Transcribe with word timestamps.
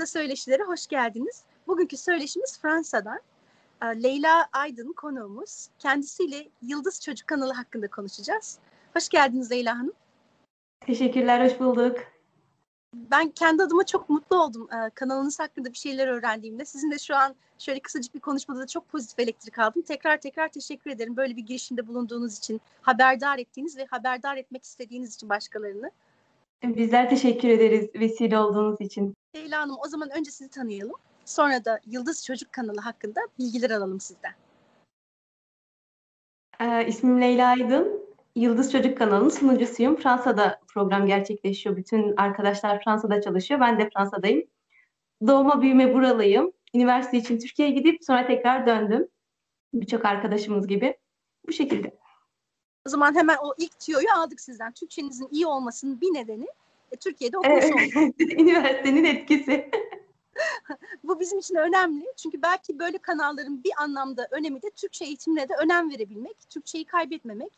Amerika'da 0.00 0.18
söyleşilere 0.20 0.62
hoş 0.62 0.86
geldiniz. 0.86 1.44
Bugünkü 1.66 1.96
söyleşimiz 1.96 2.58
Fransa'dan. 2.58 3.20
Ee, 3.82 4.02
Leyla 4.02 4.48
Aydın 4.52 4.92
konuğumuz. 4.92 5.68
Kendisiyle 5.78 6.48
Yıldız 6.62 7.00
Çocuk 7.00 7.28
kanalı 7.28 7.52
hakkında 7.52 7.88
konuşacağız. 7.88 8.58
Hoş 8.96 9.08
geldiniz 9.08 9.50
Leyla 9.50 9.78
Hanım. 9.78 9.92
Teşekkürler, 10.80 11.44
hoş 11.44 11.60
bulduk. 11.60 11.98
Ben 12.94 13.30
kendi 13.30 13.62
adıma 13.62 13.86
çok 13.86 14.10
mutlu 14.10 14.42
oldum 14.42 14.68
ee, 14.72 14.90
kanalınız 14.90 15.40
hakkında 15.40 15.68
bir 15.72 15.78
şeyler 15.78 16.08
öğrendiğimde. 16.08 16.64
Sizin 16.64 16.90
de 16.90 16.98
şu 16.98 17.16
an 17.16 17.34
şöyle 17.58 17.80
kısacık 17.80 18.14
bir 18.14 18.20
konuşmada 18.20 18.60
da 18.60 18.66
çok 18.66 18.88
pozitif 18.88 19.18
elektrik 19.18 19.58
aldım. 19.58 19.82
Tekrar 19.82 20.20
tekrar 20.20 20.48
teşekkür 20.48 20.90
ederim 20.90 21.16
böyle 21.16 21.36
bir 21.36 21.42
girişimde 21.42 21.86
bulunduğunuz 21.86 22.38
için, 22.38 22.60
haberdar 22.82 23.38
ettiğiniz 23.38 23.76
ve 23.76 23.86
haberdar 23.86 24.36
etmek 24.36 24.64
istediğiniz 24.64 25.14
için 25.14 25.28
başkalarını. 25.28 25.90
Bizler 26.64 27.10
teşekkür 27.10 27.48
ederiz 27.48 27.90
vesile 27.94 28.38
olduğunuz 28.38 28.80
için. 28.80 29.14
Leyla 29.36 29.60
Hanım 29.60 29.76
o 29.84 29.88
zaman 29.88 30.10
önce 30.10 30.30
sizi 30.30 30.50
tanıyalım. 30.50 30.94
Sonra 31.24 31.64
da 31.64 31.80
Yıldız 31.86 32.24
Çocuk 32.24 32.52
kanalı 32.52 32.80
hakkında 32.80 33.20
bilgiler 33.38 33.70
alalım 33.70 34.00
sizden. 34.00 34.32
Ee, 36.60 36.86
ismim 36.86 37.20
Leyla 37.20 37.48
Aydın. 37.48 38.10
Yıldız 38.36 38.72
Çocuk 38.72 38.98
kanalının 38.98 39.28
sunucusuyum. 39.28 39.96
Fransa'da 39.96 40.60
program 40.68 41.06
gerçekleşiyor. 41.06 41.76
Bütün 41.76 42.16
arkadaşlar 42.16 42.84
Fransa'da 42.84 43.20
çalışıyor. 43.20 43.60
Ben 43.60 43.78
de 43.78 43.90
Fransa'dayım. 43.94 44.46
Doğma 45.26 45.62
büyüme 45.62 45.94
buralıyım. 45.94 46.52
Üniversite 46.74 47.18
için 47.18 47.38
Türkiye'ye 47.38 47.74
gidip 47.74 48.04
sonra 48.04 48.26
tekrar 48.26 48.66
döndüm. 48.66 49.08
Birçok 49.74 50.04
arkadaşımız 50.04 50.66
gibi. 50.66 50.98
Bu 51.48 51.52
şekilde. 51.52 51.98
O 52.86 52.88
zaman 52.90 53.14
hemen 53.14 53.36
o 53.42 53.54
ilk 53.58 53.80
tüyoyu 53.80 54.12
aldık 54.16 54.40
sizden. 54.40 54.72
Türkçenizin 54.72 55.28
iyi 55.30 55.46
olmasının 55.46 56.00
bir 56.00 56.14
nedeni 56.14 56.46
e, 56.92 56.96
Türkiye'de 56.96 57.38
okumuş 57.38 57.64
Evet, 57.64 57.96
olmanız. 57.96 58.14
Üniversitenin 58.20 59.04
etkisi. 59.04 59.70
Bu 61.04 61.20
bizim 61.20 61.38
için 61.38 61.54
önemli. 61.54 62.04
Çünkü 62.16 62.42
belki 62.42 62.78
böyle 62.78 62.98
kanalların 62.98 63.64
bir 63.64 63.72
anlamda 63.78 64.28
önemi 64.30 64.62
de 64.62 64.70
Türkçe 64.70 65.04
eğitimine 65.04 65.48
de 65.48 65.52
önem 65.62 65.90
verebilmek, 65.90 66.36
Türkçeyi 66.50 66.84
kaybetmemek. 66.84 67.52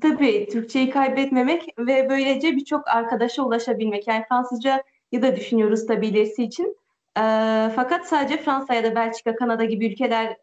Tabii 0.00 0.48
Türkçeyi 0.52 0.90
kaybetmemek 0.90 1.74
ve 1.78 2.08
böylece 2.10 2.56
birçok 2.56 2.88
arkadaşa 2.88 3.42
ulaşabilmek. 3.42 4.08
Yani 4.08 4.24
Fransızca 4.28 4.82
ya 5.12 5.22
da 5.22 5.36
düşünüyoruz 5.36 5.86
tabii 5.86 6.06
ilerisi 6.06 6.42
için. 6.44 6.76
Ee, 7.18 7.70
fakat 7.76 8.08
sadece 8.08 8.42
Fransa 8.42 8.74
ya 8.74 8.84
da 8.84 8.94
Belçika, 8.94 9.36
Kanada 9.36 9.64
gibi 9.64 9.86
ülkelere 9.86 10.38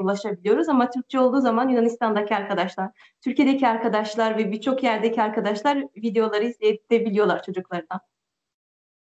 ulaşabiliyoruz. 0.00 0.68
Ama 0.68 0.90
Türkçe 0.90 1.20
olduğu 1.20 1.40
zaman 1.40 1.68
Yunanistan'daki 1.68 2.36
arkadaşlar, 2.36 2.90
Türkiye'deki 3.20 3.68
arkadaşlar 3.68 4.38
ve 4.38 4.52
birçok 4.52 4.82
yerdeki 4.82 5.22
arkadaşlar 5.22 5.78
videoları 5.96 6.44
izleyebiliyorlar 6.44 7.42
çocuklarına. 7.42 8.00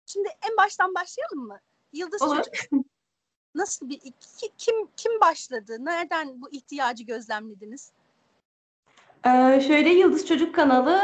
Şimdi 0.06 0.30
en 0.50 0.58
baştan 0.58 0.96
başlayalım 0.96 1.48
mı? 1.48 1.60
Yıldız 1.94 2.22
Olur. 2.22 2.36
Çocuk 2.36 2.54
nasıl 3.56 3.90
bir 3.90 4.00
ki- 4.00 4.52
kim 4.58 4.76
kim 4.98 5.20
başladı? 5.22 5.78
Nereden 5.80 6.42
bu 6.42 6.52
ihtiyacı 6.52 7.04
gözlemlediniz? 7.04 7.92
Ee, 9.26 9.62
şöyle 9.68 9.90
Yıldız 9.90 10.28
Çocuk 10.28 10.56
kanalı 10.56 11.02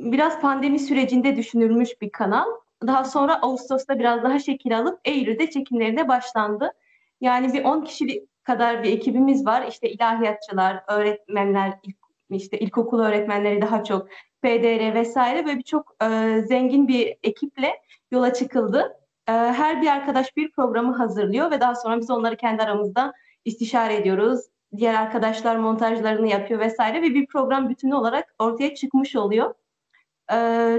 biraz 0.00 0.40
pandemi 0.40 0.78
sürecinde 0.78 1.36
düşünülmüş 1.36 2.00
bir 2.00 2.10
kanal. 2.10 2.46
Daha 2.86 3.04
sonra 3.04 3.42
Ağustos'ta 3.42 3.98
biraz 3.98 4.22
daha 4.22 4.38
şekil 4.38 4.78
alıp 4.78 5.00
Eylül'de 5.04 5.50
çekimlerine 5.50 6.08
başlandı. 6.08 6.72
Yani 7.20 7.52
bir 7.52 7.64
10 7.64 7.84
kişilik 7.84 8.28
kadar 8.48 8.82
bir 8.82 8.92
ekibimiz 8.92 9.46
var. 9.46 9.66
İşte 9.68 9.90
ilahiyatçılar, 9.90 10.84
öğretmenler, 10.88 11.72
ilk, 11.82 11.96
işte 12.30 12.58
ilkokul 12.58 13.00
öğretmenleri 13.00 13.62
daha 13.62 13.84
çok, 13.84 14.08
PDR 14.42 14.94
vesaire 14.94 15.46
ve 15.46 15.56
birçok 15.56 15.96
e, 16.02 16.40
zengin 16.46 16.88
bir 16.88 17.16
ekiple 17.22 17.82
yola 18.10 18.32
çıkıldı. 18.32 18.96
E, 19.28 19.32
her 19.32 19.82
bir 19.82 19.86
arkadaş 19.86 20.36
bir 20.36 20.50
programı 20.50 20.96
hazırlıyor 20.96 21.50
ve 21.50 21.60
daha 21.60 21.74
sonra 21.74 21.98
biz 21.98 22.10
onları 22.10 22.36
kendi 22.36 22.62
aramızda 22.62 23.12
istişare 23.44 23.96
ediyoruz 23.96 24.40
diğer 24.76 24.94
arkadaşlar 24.94 25.56
montajlarını 25.56 26.28
yapıyor 26.28 26.60
vesaire 26.60 27.02
ve 27.02 27.14
bir 27.14 27.26
program 27.26 27.68
bütünü 27.68 27.94
olarak 27.94 28.34
ortaya 28.38 28.74
çıkmış 28.74 29.16
oluyor. 29.16 29.54
Ee, 30.32 30.78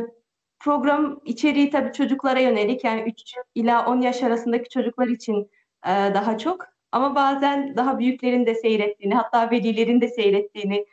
program 0.59 1.19
içeriği 1.25 1.69
tabii 1.69 1.93
çocuklara 1.93 2.39
yönelik 2.39 2.83
yani 2.83 3.01
3 3.01 3.35
ila 3.55 3.85
10 3.85 4.01
yaş 4.01 4.23
arasındaki 4.23 4.69
çocuklar 4.69 5.07
için 5.07 5.51
e, 5.85 5.89
daha 5.89 6.37
çok 6.37 6.78
ama 6.91 7.15
bazen 7.15 7.75
daha 7.77 7.99
büyüklerin 7.99 8.45
de 8.45 8.55
seyrettiğini 8.55 9.15
hatta 9.15 9.51
velilerin 9.51 10.01
de 10.01 10.07
seyrettiğini 10.07 10.85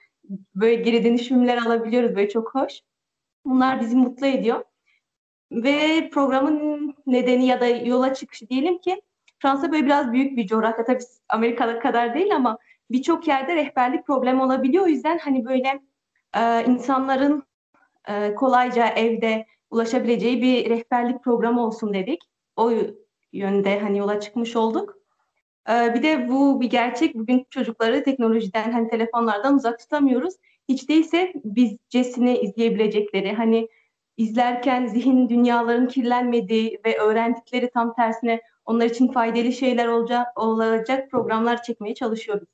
böyle 0.54 0.74
geri 0.74 1.04
dönüşümler 1.04 1.58
alabiliyoruz 1.58 2.16
böyle 2.16 2.28
çok 2.28 2.54
hoş. 2.54 2.80
Bunlar 3.44 3.80
bizi 3.80 3.96
mutlu 3.96 4.26
ediyor. 4.26 4.64
Ve 5.52 6.10
programın 6.10 6.94
nedeni 7.06 7.46
ya 7.46 7.60
da 7.60 7.66
yola 7.66 8.14
çıkışı 8.14 8.48
diyelim 8.48 8.78
ki 8.78 9.02
Fransa 9.38 9.72
böyle 9.72 9.86
biraz 9.86 10.12
büyük 10.12 10.36
bir 10.36 10.46
coğrafya. 10.46 10.84
Tabii 10.84 11.02
Amerika'da 11.28 11.78
kadar 11.78 12.14
değil 12.14 12.36
ama 12.36 12.58
birçok 12.90 13.28
yerde 13.28 13.56
rehberlik 13.56 14.06
problemi 14.06 14.42
olabiliyor. 14.42 14.84
O 14.84 14.88
yüzden 14.88 15.18
hani 15.18 15.44
böyle 15.44 15.80
e, 16.36 16.64
insanların 16.64 17.42
e, 18.08 18.34
kolayca 18.34 18.88
evde 18.88 19.46
ulaşabileceği 19.70 20.42
bir 20.42 20.70
rehberlik 20.70 21.24
programı 21.24 21.66
olsun 21.66 21.94
dedik. 21.94 22.20
O 22.56 22.72
yönde 23.32 23.80
hani 23.80 23.98
yola 23.98 24.20
çıkmış 24.20 24.56
olduk. 24.56 24.95
E, 25.68 25.94
bir 25.94 26.02
de 26.02 26.28
bu 26.28 26.60
bir 26.60 26.70
gerçek. 26.70 27.14
Bugün 27.14 27.46
çocukları 27.50 28.04
teknolojiden 28.04 28.72
hani 28.72 28.88
telefonlardan 28.88 29.56
uzak 29.56 29.78
tutamıyoruz. 29.78 30.34
Hiç 30.68 30.88
değilse 30.88 31.32
bizcesini 31.44 32.38
izleyebilecekleri 32.38 33.32
hani 33.32 33.68
izlerken 34.16 34.86
zihin 34.86 35.28
dünyaların 35.28 35.88
kirlenmediği 35.88 36.80
ve 36.86 36.98
öğrendikleri 36.98 37.70
tam 37.70 37.94
tersine 37.94 38.40
onlar 38.64 38.86
için 38.86 39.12
faydalı 39.12 39.52
şeyler 39.52 39.86
olacak, 39.86 40.26
olacak 40.38 41.10
programlar 41.10 41.62
çekmeye 41.62 41.94
çalışıyoruz. 41.94 42.48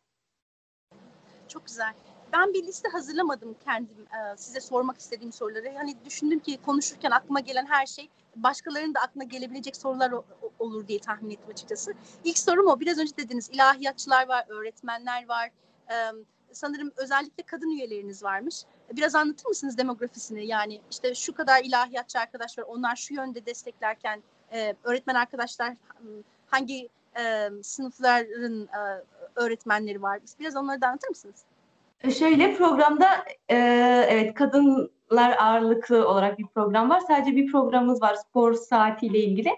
Çok 1.48 1.66
güzel. 1.66 1.92
Ben 2.32 2.52
bir 2.54 2.66
liste 2.66 2.88
hazırlamadım 2.88 3.56
kendim 3.64 3.96
e, 4.12 4.36
size 4.36 4.60
sormak 4.60 4.98
istediğim 4.98 5.32
soruları. 5.32 5.72
Hani 5.76 5.96
düşündüm 6.04 6.38
ki 6.38 6.58
konuşurken 6.66 7.10
aklıma 7.10 7.40
gelen 7.40 7.66
her 7.66 7.86
şey 7.86 8.08
başkalarının 8.36 8.94
da 8.94 9.00
aklına 9.00 9.24
gelebilecek 9.24 9.76
sorular 9.76 10.12
o- 10.12 10.24
olur 10.58 10.88
diye 10.88 10.98
tahmin 10.98 11.30
ettim 11.30 11.50
açıkçası. 11.50 11.94
İlk 12.24 12.38
sorum 12.38 12.66
o. 12.66 12.80
Biraz 12.80 12.98
önce 12.98 13.16
dediniz 13.16 13.50
ilahiyatçılar 13.50 14.28
var, 14.28 14.44
öğretmenler 14.48 15.28
var. 15.28 15.50
E, 15.90 15.94
sanırım 16.52 16.92
özellikle 16.96 17.42
kadın 17.42 17.70
üyeleriniz 17.70 18.22
varmış. 18.22 18.62
Biraz 18.92 19.14
anlatır 19.14 19.46
mısınız 19.48 19.78
demografisini? 19.78 20.46
Yani 20.46 20.80
işte 20.90 21.14
şu 21.14 21.34
kadar 21.34 21.64
ilahiyatçı 21.64 22.18
arkadaş 22.18 22.58
var. 22.58 22.64
Onlar 22.68 22.96
şu 22.96 23.14
yönde 23.14 23.46
desteklerken 23.46 24.22
e, 24.52 24.74
öğretmen 24.84 25.14
arkadaşlar 25.14 25.68
m, 25.68 25.76
hangi 26.46 26.88
e, 27.18 27.48
sınıfların 27.62 28.62
e, 28.66 29.02
öğretmenleri 29.36 30.02
var? 30.02 30.20
Biraz 30.40 30.56
onları 30.56 30.80
da 30.80 30.86
anlatır 30.86 31.08
mısınız? 31.08 31.44
Şöyle 32.10 32.54
programda 32.54 33.06
e, 33.48 33.56
evet 34.08 34.34
kadınlar 34.34 35.36
ağırlıklı 35.38 36.08
olarak 36.08 36.38
bir 36.38 36.46
program 36.46 36.90
var. 36.90 37.00
Sadece 37.00 37.36
bir 37.36 37.52
programımız 37.52 38.02
var 38.02 38.14
spor 38.14 38.54
saatiyle 38.54 39.18
ilgili. 39.18 39.50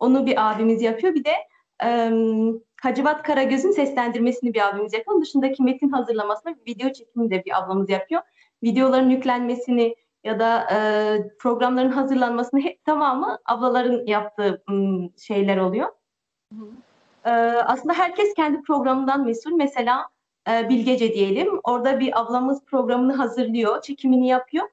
Onu 0.00 0.26
bir 0.26 0.50
abimiz 0.50 0.82
yapıyor. 0.82 1.14
Bir 1.14 1.24
de 1.24 1.32
e, 1.84 2.10
Hacivat 2.82 3.22
Karagöz'ün 3.22 3.70
seslendirmesini 3.70 4.54
bir 4.54 4.68
abimiz 4.68 4.92
yapıyor. 4.92 5.14
Onun 5.14 5.22
dışındaki 5.22 5.62
metin 5.62 5.88
hazırlamasını, 5.88 6.56
video 6.66 6.92
çekimini 6.92 7.30
de 7.30 7.44
bir 7.44 7.58
ablamız 7.58 7.90
yapıyor. 7.90 8.22
Videoların 8.62 9.10
yüklenmesini 9.10 9.94
ya 10.24 10.40
da 10.40 10.66
e, 10.72 10.78
programların 11.38 11.90
hazırlanmasını 11.90 12.60
hep 12.60 12.84
tamamı 12.84 13.38
ablaların 13.44 14.06
yaptığı 14.06 14.62
m, 14.68 15.08
şeyler 15.18 15.56
oluyor. 15.56 15.88
Hı 16.52 16.60
hı. 16.60 16.68
E, 17.24 17.30
aslında 17.62 17.94
herkes 17.94 18.34
kendi 18.34 18.62
programından 18.62 19.24
mesul. 19.24 19.52
Mesela 19.52 20.08
e, 20.48 20.68
Bilgece 20.68 21.14
diyelim. 21.14 21.60
Orada 21.64 22.00
bir 22.00 22.20
ablamız 22.20 22.64
programını 22.64 23.12
hazırlıyor, 23.12 23.82
çekimini 23.82 24.28
yapıyor. 24.28 24.68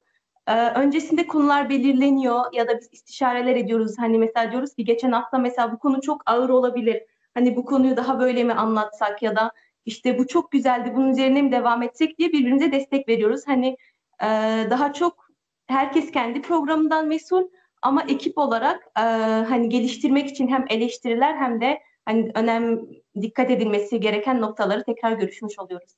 E, 0.46 0.70
öncesinde 0.70 1.26
konular 1.26 1.68
belirleniyor 1.68 2.40
ya 2.52 2.68
da 2.68 2.78
biz 2.78 2.88
istişareler 2.92 3.56
ediyoruz. 3.56 3.94
Hani 3.98 4.18
mesela 4.18 4.52
diyoruz 4.52 4.74
ki 4.74 4.84
geçen 4.84 5.12
hafta 5.12 5.38
mesela 5.38 5.72
bu 5.72 5.78
konu 5.78 6.00
çok 6.00 6.22
ağır 6.26 6.48
olabilir. 6.48 7.02
Hani 7.34 7.56
bu 7.56 7.64
konuyu 7.64 7.96
daha 7.96 8.20
böyle 8.20 8.44
mi 8.44 8.52
anlatsak 8.52 9.22
ya 9.22 9.36
da 9.36 9.52
işte 9.84 10.18
bu 10.18 10.26
çok 10.26 10.50
güzeldi 10.50 10.92
bunun 10.96 11.08
üzerine 11.10 11.42
mi 11.42 11.52
devam 11.52 11.82
etsek 11.82 12.18
diye 12.18 12.28
birbirimize 12.28 12.72
destek 12.72 13.08
veriyoruz. 13.08 13.42
Hani 13.46 13.76
e, 14.22 14.26
daha 14.70 14.92
çok 14.92 15.28
herkes 15.66 16.10
kendi 16.10 16.42
programından 16.42 17.08
mesul 17.08 17.48
ama 17.82 18.02
ekip 18.02 18.38
olarak 18.38 18.86
e, 18.98 19.00
hani 19.48 19.68
geliştirmek 19.68 20.28
için 20.30 20.48
hem 20.48 20.64
eleştiriler 20.68 21.36
hem 21.36 21.60
de 21.60 21.82
hani 22.04 22.30
önem 22.34 22.80
dikkat 23.22 23.50
edilmesi 23.50 24.00
gereken 24.00 24.40
noktaları 24.40 24.84
tekrar 24.84 25.12
görüşmüş 25.12 25.58
oluyoruz. 25.58 25.90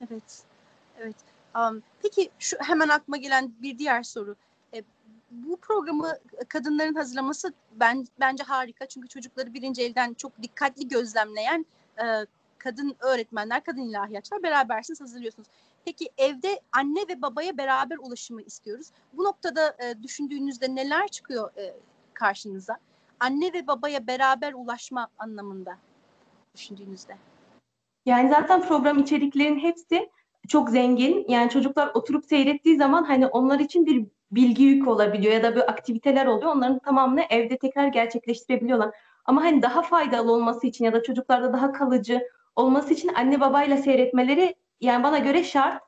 Evet. 0.00 0.42
Evet. 1.00 1.16
Um, 1.56 1.82
peki 2.02 2.30
şu 2.38 2.56
hemen 2.60 2.88
aklıma 2.88 3.16
gelen 3.16 3.52
bir 3.62 3.78
diğer 3.78 4.02
soru. 4.02 4.36
E, 4.74 4.82
bu 5.30 5.56
programı 5.56 6.18
kadınların 6.48 6.94
hazırlaması 6.94 7.52
ben 7.72 8.06
bence 8.20 8.44
harika. 8.44 8.86
Çünkü 8.86 9.08
çocukları 9.08 9.54
birinci 9.54 9.82
elden 9.82 10.14
çok 10.14 10.42
dikkatli 10.42 10.88
gözlemleyen 10.88 11.66
e, 11.98 12.04
kadın 12.58 12.96
öğretmenler, 13.00 13.64
kadın 13.64 13.82
ilahiyatçılar 13.82 14.42
berabersiniz 14.42 15.00
hazırlıyorsunuz. 15.00 15.48
Peki 15.84 16.10
evde 16.18 16.60
anne 16.72 17.00
ve 17.08 17.22
babaya 17.22 17.58
beraber 17.58 17.96
ulaşımı 17.96 18.42
istiyoruz. 18.42 18.86
Bu 19.12 19.24
noktada 19.24 19.76
e, 19.78 20.02
düşündüğünüzde 20.02 20.74
neler 20.74 21.08
çıkıyor 21.08 21.50
e, 21.56 21.74
karşınıza? 22.14 22.78
anne 23.22 23.52
ve 23.52 23.66
babaya 23.66 24.06
beraber 24.06 24.52
ulaşma 24.52 25.08
anlamında 25.18 25.78
düşündüğünüzde? 26.54 27.16
Yani 28.06 28.28
zaten 28.28 28.62
program 28.62 28.98
içeriklerin 28.98 29.58
hepsi 29.58 30.10
çok 30.48 30.70
zengin. 30.70 31.24
Yani 31.28 31.50
çocuklar 31.50 31.90
oturup 31.94 32.24
seyrettiği 32.24 32.76
zaman 32.76 33.04
hani 33.04 33.26
onlar 33.26 33.60
için 33.60 33.86
bir 33.86 34.06
bilgi 34.30 34.64
yükü 34.64 34.90
olabiliyor 34.90 35.34
ya 35.34 35.42
da 35.42 35.54
böyle 35.54 35.66
aktiviteler 35.66 36.26
oluyor. 36.26 36.52
Onların 36.52 36.78
tamamını 36.78 37.22
evde 37.30 37.58
tekrar 37.58 37.86
gerçekleştirebiliyorlar. 37.86 38.94
Ama 39.24 39.42
hani 39.42 39.62
daha 39.62 39.82
faydalı 39.82 40.32
olması 40.32 40.66
için 40.66 40.84
ya 40.84 40.92
da 40.92 41.02
çocuklarda 41.02 41.52
daha 41.52 41.72
kalıcı 41.72 42.20
olması 42.56 42.94
için 42.94 43.08
anne 43.14 43.40
babayla 43.40 43.76
seyretmeleri 43.76 44.54
yani 44.80 45.04
bana 45.04 45.18
göre 45.18 45.44
şart. 45.44 45.82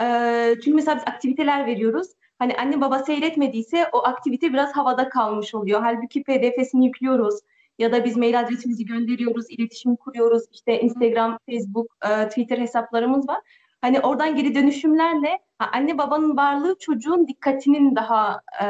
Ee, 0.00 0.54
çünkü 0.54 0.74
mesela 0.74 0.96
biz 0.96 1.04
aktiviteler 1.06 1.66
veriyoruz. 1.66 2.08
Hani 2.38 2.56
anne 2.56 2.80
baba 2.80 2.98
seyretmediyse 2.98 3.88
o 3.92 4.06
aktivite 4.06 4.52
biraz 4.52 4.72
havada 4.72 5.08
kalmış 5.08 5.54
oluyor. 5.54 5.80
Halbuki 5.82 6.22
PDF'sini 6.22 6.86
yüklüyoruz 6.86 7.34
ya 7.80 7.92
da 7.92 8.04
biz 8.04 8.16
mail 8.16 8.40
adresimizi 8.40 8.84
gönderiyoruz, 8.84 9.46
iletişim 9.50 9.96
kuruyoruz. 9.96 10.42
İşte 10.52 10.80
Instagram, 10.80 11.38
Facebook, 11.50 11.96
e, 12.10 12.28
Twitter 12.28 12.58
hesaplarımız 12.58 13.28
var. 13.28 13.40
Hani 13.80 14.00
oradan 14.00 14.36
geri 14.36 14.54
dönüşümlerle 14.54 15.38
ha, 15.58 15.70
anne 15.72 15.98
babanın 15.98 16.36
varlığı 16.36 16.76
çocuğun 16.78 17.28
dikkatinin 17.28 17.96
daha 17.96 18.40
e, 18.62 18.66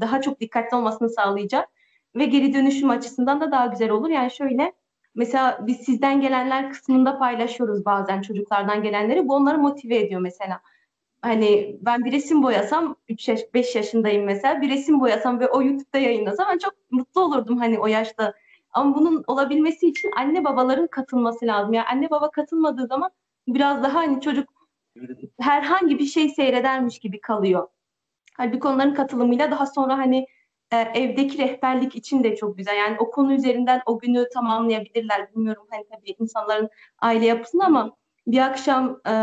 daha 0.00 0.20
çok 0.20 0.40
dikkatli 0.40 0.76
olmasını 0.76 1.08
sağlayacak 1.10 1.68
ve 2.16 2.24
geri 2.24 2.54
dönüşüm 2.54 2.90
açısından 2.90 3.40
da 3.40 3.52
daha 3.52 3.66
güzel 3.66 3.90
olur. 3.90 4.08
Yani 4.08 4.30
şöyle 4.30 4.72
mesela 5.14 5.58
biz 5.66 5.76
sizden 5.76 6.20
gelenler 6.20 6.70
kısmında 6.70 7.18
paylaşıyoruz 7.18 7.84
bazen 7.84 8.22
çocuklardan 8.22 8.82
gelenleri. 8.82 9.28
Bu 9.28 9.34
onları 9.34 9.58
motive 9.58 9.96
ediyor 9.96 10.20
mesela. 10.20 10.60
Hani 11.22 11.76
ben 11.80 12.04
bir 12.04 12.12
resim 12.12 12.42
boyasam 12.42 12.96
3 13.08 13.28
yaş 13.28 13.40
5 13.54 13.74
yaşındayım 13.74 14.24
mesela 14.24 14.60
bir 14.60 14.70
resim 14.70 15.00
boyasam 15.00 15.40
ve 15.40 15.48
o 15.48 15.62
YouTube'da 15.62 15.98
yayınlasam 15.98 16.46
ben 16.52 16.58
çok 16.58 16.74
mutlu 16.90 17.20
olurdum 17.20 17.58
hani 17.58 17.78
o 17.78 17.86
yaşta. 17.86 18.34
Ama 18.74 18.96
bunun 18.96 19.24
olabilmesi 19.26 19.88
için 19.88 20.10
anne 20.16 20.44
babaların 20.44 20.86
katılması 20.86 21.46
lazım. 21.46 21.72
Yani 21.72 21.86
anne 21.86 22.10
baba 22.10 22.30
katılmadığı 22.30 22.86
zaman 22.86 23.10
biraz 23.48 23.82
daha 23.82 23.94
hani 23.94 24.20
çocuk 24.20 24.48
herhangi 25.40 25.98
bir 25.98 26.06
şey 26.06 26.28
seyredermiş 26.28 26.98
gibi 26.98 27.20
kalıyor. 27.20 27.68
Halbuki 28.36 28.68
onların 28.68 28.94
katılımıyla 28.94 29.50
daha 29.50 29.66
sonra 29.66 29.98
hani 29.98 30.26
e, 30.72 30.76
evdeki 30.76 31.38
rehberlik 31.38 31.96
için 31.96 32.24
de 32.24 32.36
çok 32.36 32.58
güzel. 32.58 32.76
Yani 32.76 32.96
o 32.98 33.10
konu 33.10 33.32
üzerinden 33.32 33.82
o 33.86 33.98
günü 33.98 34.28
tamamlayabilirler. 34.34 35.30
Bilmiyorum 35.30 35.66
hani 35.70 35.84
tabii 35.90 36.14
insanların 36.18 36.70
aile 36.98 37.26
yapısını 37.26 37.64
ama 37.64 37.96
bir 38.26 38.38
akşam 38.38 39.00
e, 39.08 39.14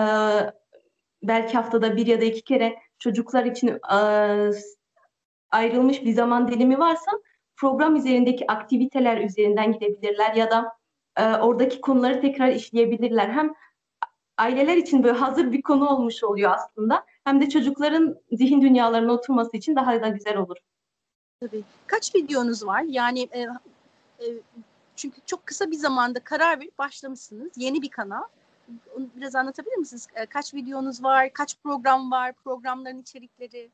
belki 1.23 1.53
haftada 1.53 1.97
bir 1.97 2.07
ya 2.07 2.21
da 2.21 2.25
iki 2.25 2.41
kere 2.41 2.79
çocuklar 2.99 3.45
için 3.45 3.67
e, 3.67 3.97
ayrılmış 5.51 6.05
bir 6.05 6.13
zaman 6.13 6.47
dilimi 6.47 6.79
varsa 6.79 7.11
program 7.61 7.95
üzerindeki 7.95 8.51
aktiviteler 8.51 9.17
üzerinden 9.17 9.71
gidebilirler 9.71 10.35
ya 10.35 10.51
da 10.51 10.77
e, 11.17 11.23
oradaki 11.25 11.81
konuları 11.81 12.21
tekrar 12.21 12.47
işleyebilirler. 12.47 13.29
Hem 13.29 13.53
aileler 14.37 14.77
için 14.77 15.03
böyle 15.03 15.17
hazır 15.17 15.51
bir 15.51 15.61
konu 15.61 15.89
olmuş 15.89 16.23
oluyor 16.23 16.51
aslında. 16.51 17.05
Hem 17.23 17.41
de 17.41 17.49
çocukların 17.49 18.15
zihin 18.31 18.61
dünyalarına 18.61 19.13
oturması 19.13 19.57
için 19.57 19.75
daha 19.75 20.01
da 20.01 20.07
güzel 20.07 20.37
olur. 20.37 20.57
Tabii. 21.39 21.63
Kaç 21.87 22.15
videonuz 22.15 22.65
var? 22.65 22.81
Yani 22.81 23.27
e, 23.31 23.39
e, 24.19 24.27
çünkü 24.95 25.21
çok 25.25 25.45
kısa 25.45 25.71
bir 25.71 25.77
zamanda 25.77 26.19
karar 26.19 26.59
verip 26.59 26.77
başlamışsınız. 26.77 27.51
Yeni 27.57 27.81
bir 27.81 27.89
kanal. 27.89 28.23
Onu 28.97 29.07
biraz 29.15 29.35
anlatabilir 29.35 29.75
misiniz? 29.75 30.07
E, 30.15 30.25
kaç 30.25 30.53
videonuz 30.53 31.03
var? 31.03 31.33
Kaç 31.33 31.57
program 31.63 32.11
var? 32.11 32.33
Programların 32.33 33.01
içerikleri? 33.01 33.69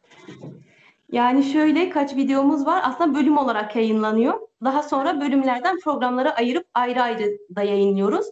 Yani 1.11 1.43
şöyle 1.43 1.89
kaç 1.89 2.15
videomuz 2.15 2.65
var 2.65 2.81
aslında 2.83 3.19
bölüm 3.19 3.37
olarak 3.37 3.75
yayınlanıyor. 3.75 4.39
Daha 4.63 4.83
sonra 4.83 5.21
bölümlerden 5.21 5.79
programlara 5.79 6.35
ayırıp 6.35 6.67
ayrı 6.73 7.01
ayrı 7.01 7.37
da 7.55 7.63
yayınlıyoruz. 7.63 8.27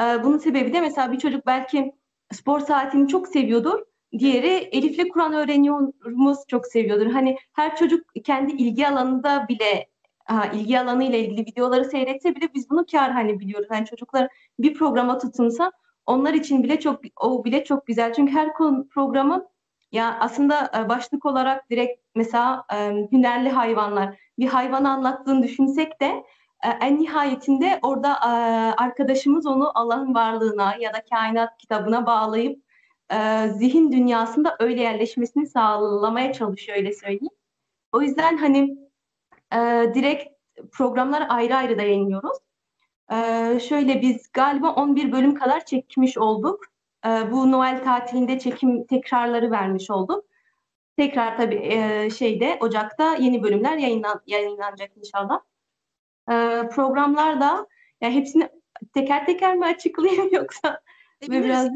Ee, 0.00 0.24
bunun 0.24 0.38
sebebi 0.38 0.72
de 0.72 0.80
mesela 0.80 1.12
bir 1.12 1.18
çocuk 1.18 1.46
belki 1.46 1.92
spor 2.32 2.60
saatini 2.60 3.08
çok 3.08 3.28
seviyordur. 3.28 3.80
Diğeri 4.18 4.48
Elif'le 4.48 5.08
Kur'an 5.12 5.32
öğreniyoruz 5.32 6.38
çok 6.48 6.66
seviyordur. 6.66 7.06
Hani 7.06 7.36
her 7.52 7.76
çocuk 7.76 8.04
kendi 8.24 8.52
ilgi 8.52 8.88
alanında 8.88 9.48
bile 9.48 9.88
ha, 10.24 10.46
ilgi 10.54 10.80
alanı 10.80 11.04
ile 11.04 11.20
ilgili 11.20 11.40
videoları 11.40 11.84
seyretse 11.84 12.36
bile 12.36 12.54
biz 12.54 12.70
bunu 12.70 12.86
kar 12.92 13.12
hani 13.12 13.40
biliyoruz. 13.40 13.66
Hani 13.70 13.86
çocuklar 13.86 14.28
bir 14.58 14.74
programa 14.74 15.18
tutunsa 15.18 15.72
onlar 16.06 16.34
için 16.34 16.62
bile 16.62 16.80
çok 16.80 17.00
o 17.20 17.44
bile 17.44 17.64
çok 17.64 17.86
güzel. 17.86 18.12
Çünkü 18.12 18.32
her 18.32 18.52
konu 18.54 18.88
programın 18.88 19.48
ya 19.94 20.16
aslında 20.20 20.70
e, 20.78 20.88
başlık 20.88 21.26
olarak 21.26 21.70
direkt 21.70 22.02
mesela 22.14 22.64
e, 22.72 22.76
hünerli 23.12 23.50
hayvanlar 23.50 24.18
bir 24.38 24.46
hayvanı 24.46 24.90
anlattığını 24.90 25.42
düşünsek 25.42 26.00
de 26.00 26.24
e, 26.64 26.68
en 26.68 27.00
nihayetinde 27.00 27.78
orada 27.82 28.22
arkadaşımız 28.78 29.46
onu 29.46 29.70
Allah'ın 29.74 30.14
varlığına 30.14 30.76
ya 30.76 30.94
da 30.94 31.04
kainat 31.10 31.58
kitabına 31.58 32.06
bağlayıp 32.06 32.64
zihin 33.58 33.92
dünyasında 33.92 34.56
öyle 34.60 34.82
yerleşmesini 34.82 35.46
sağlamaya 35.46 36.32
çalışıyor 36.32 36.78
öyle 36.78 36.92
söyleyeyim. 36.92 37.34
O 37.92 38.00
yüzden 38.02 38.36
hani 38.36 38.76
direkt 39.94 40.28
programlar 40.72 41.26
ayrı 41.28 41.56
ayrı 41.56 41.78
da 41.78 41.82
yayınlıyoruz. 41.82 42.38
Şöyle 43.68 44.02
biz 44.02 44.32
galiba 44.32 44.70
11 44.70 45.12
bölüm 45.12 45.34
kadar 45.34 45.64
çekmiş 45.64 46.18
olduk. 46.18 46.73
Bu 47.04 47.52
Noel 47.52 47.84
tatilinde 47.84 48.38
çekim 48.38 48.86
tekrarları 48.86 49.50
vermiş 49.50 49.90
olduk. 49.90 50.24
Tekrar 50.96 51.36
tabii 51.36 51.60
e, 51.62 52.10
şeyde 52.10 52.58
Ocak'ta 52.60 53.14
yeni 53.14 53.42
bölümler 53.42 53.76
yayınlan, 53.76 54.20
yayınlanacak 54.26 54.96
inşallah. 54.96 55.40
E, 56.30 56.34
programlar 56.68 57.40
da 57.40 57.66
yani 58.00 58.14
hepsini 58.14 58.48
teker 58.94 59.26
teker 59.26 59.56
mi 59.56 59.66
açıklayayım 59.66 60.28
yoksa 60.34 60.80
e, 61.22 61.30
biraz 61.30 61.68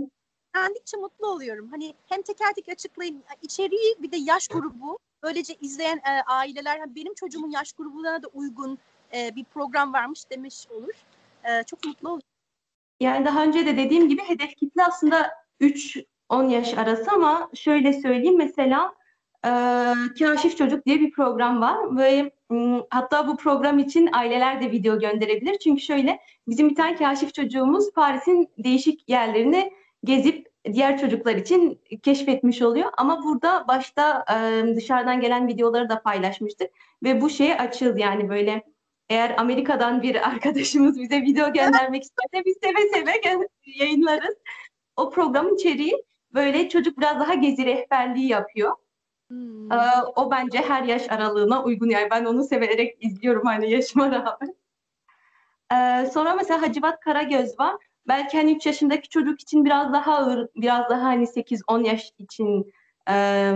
öğrendikçe 0.57 0.97
mutlu 0.97 1.27
oluyorum. 1.27 1.69
Hani 1.71 1.95
hem 2.07 2.23
teker 2.23 2.55
teker 2.55 2.73
açıklayayım 2.73 3.23
içeriği 3.43 3.97
bir 3.99 4.13
de 4.13 4.17
yaş 4.17 4.49
grubu 4.49 4.99
böylece 5.23 5.55
izleyen 5.55 5.97
e, 5.97 6.23
aileler 6.27 6.79
hani 6.79 6.95
benim 6.95 7.15
çocuğumun 7.15 7.51
yaş 7.51 7.73
grubuna 7.73 8.23
da 8.23 8.27
uygun 8.29 8.79
e, 9.15 9.37
bir 9.37 9.45
program 9.45 9.93
varmış 9.93 10.31
demiş 10.31 10.67
olur. 10.71 10.95
E, 11.45 11.63
çok 11.63 11.85
mutlu 11.85 12.09
oluyorum. 12.09 12.28
Yani 13.01 13.25
daha 13.25 13.45
önce 13.45 13.67
de 13.67 13.77
dediğim 13.77 14.09
gibi 14.09 14.23
hedef 14.23 14.57
kitle 14.57 14.85
aslında 14.85 15.31
3-10 15.61 16.51
yaş 16.51 16.75
arası 16.75 17.11
ama 17.11 17.51
şöyle 17.55 17.93
söyleyeyim 17.93 18.39
mesela 18.39 18.95
e, 19.45 19.51
Kaşif 20.19 20.57
Çocuk 20.59 20.87
diye 20.87 21.01
bir 21.01 21.11
program 21.11 21.61
var 21.61 21.97
ve 21.97 22.33
hatta 22.91 23.29
bu 23.29 23.37
program 23.37 23.79
için 23.79 24.09
aileler 24.13 24.61
de 24.61 24.71
video 24.71 24.99
gönderebilir. 24.99 25.59
Çünkü 25.59 25.81
şöyle 25.81 26.21
bizim 26.49 26.71
bir 26.71 26.75
tane 26.75 26.97
kaşif 26.97 27.35
çocuğumuz 27.35 27.93
Paris'in 27.93 28.49
değişik 28.59 29.09
yerlerini 29.09 29.73
gezip 30.05 30.49
diğer 30.73 30.99
çocuklar 30.99 31.35
için 31.35 31.81
keşfetmiş 32.03 32.63
oluyor. 32.63 32.91
Ama 32.97 33.25
burada 33.25 33.69
başta 33.69 34.25
e, 34.31 34.77
dışarıdan 34.77 35.21
gelen 35.21 35.49
videoları 35.49 35.89
da 35.89 36.03
paylaşmıştık 36.03 36.71
ve 37.03 37.21
bu 37.21 37.31
şeye 37.31 37.59
açığız 37.59 37.99
yani 37.99 38.29
böyle 38.29 38.65
eğer 39.11 39.35
Amerika'dan 39.39 40.03
bir 40.03 40.29
arkadaşımız 40.29 41.01
bize 41.01 41.23
video 41.23 41.53
göndermek 41.53 42.03
isterse 42.03 42.45
biz 42.47 42.57
seve 42.63 42.89
seve 42.89 43.13
yayınlarız. 43.67 44.35
O 44.97 45.11
programın 45.11 45.55
içeriği 45.55 46.05
böyle 46.35 46.69
çocuk 46.69 46.99
biraz 46.99 47.21
daha 47.21 47.35
gezi 47.35 47.67
rehberliği 47.67 48.29
yapıyor. 48.29 48.73
Hmm. 49.29 49.73
Ee, 49.73 49.77
o 50.17 50.31
bence 50.31 50.59
her 50.59 50.83
yaş 50.83 51.11
aralığına 51.11 51.65
uygun 51.65 51.89
yani 51.89 52.09
ben 52.11 52.25
onu 52.25 52.45
severek 52.45 52.97
izliyorum 53.01 53.47
hani 53.47 53.71
yaşıma 53.71 54.11
rağmen. 54.11 54.55
Ee, 55.73 56.11
sonra 56.11 56.35
mesela 56.35 56.63
Hacivat 56.63 57.01
Karagöz 57.01 57.59
var. 57.59 57.77
Belki 58.09 58.37
hani 58.37 58.53
3 58.53 58.67
yaşındaki 58.67 59.09
çocuk 59.09 59.41
için 59.41 59.65
biraz 59.65 59.93
daha 59.93 60.15
ağır, 60.17 60.49
biraz 60.57 60.91
daha 60.91 61.03
hani 61.03 61.25
8-10 61.25 61.87
yaş 61.87 62.13
için 62.19 62.73
e, 63.11 63.53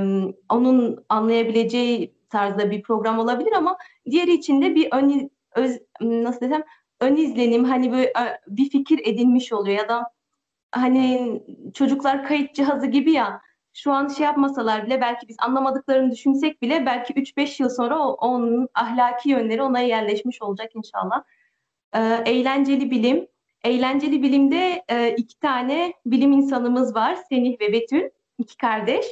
onun 0.48 1.04
anlayabileceği 1.08 2.14
tarzda 2.30 2.70
bir 2.70 2.82
program 2.82 3.18
olabilir 3.18 3.52
ama 3.52 3.76
diğeri 4.10 4.32
için 4.32 4.62
de 4.62 4.74
bir 4.74 4.88
ön, 4.92 5.30
öz, 5.54 5.80
nasıl 6.00 6.40
desem 6.40 6.62
ön 7.00 7.16
izlenim 7.16 7.64
hani 7.64 7.92
böyle 7.92 8.12
bir 8.46 8.70
fikir 8.70 9.00
edinmiş 9.04 9.52
oluyor 9.52 9.78
ya 9.78 9.88
da 9.88 10.10
hani 10.72 11.42
çocuklar 11.74 12.26
kayıt 12.26 12.54
cihazı 12.54 12.86
gibi 12.86 13.12
ya 13.12 13.40
şu 13.74 13.92
an 13.92 14.08
şey 14.08 14.26
yapmasalar 14.26 14.86
bile 14.86 15.00
belki 15.00 15.28
biz 15.28 15.36
anlamadıklarını 15.38 16.10
düşünsek 16.10 16.62
bile 16.62 16.86
belki 16.86 17.12
3-5 17.12 17.62
yıl 17.62 17.68
sonra 17.68 17.98
o, 17.98 18.12
onun 18.12 18.68
ahlaki 18.74 19.30
yönleri 19.30 19.62
ona 19.62 19.80
yerleşmiş 19.80 20.42
olacak 20.42 20.70
inşallah. 20.74 21.24
Ee, 21.94 22.22
eğlenceli 22.26 22.90
bilim. 22.90 23.28
Eğlenceli 23.64 24.22
bilimde 24.22 24.84
e, 24.88 25.14
iki 25.16 25.38
tane 25.40 25.92
bilim 26.06 26.32
insanımız 26.32 26.94
var. 26.94 27.18
Senih 27.28 27.60
ve 27.60 27.72
Betül. 27.72 28.10
iki 28.38 28.56
kardeş. 28.56 29.06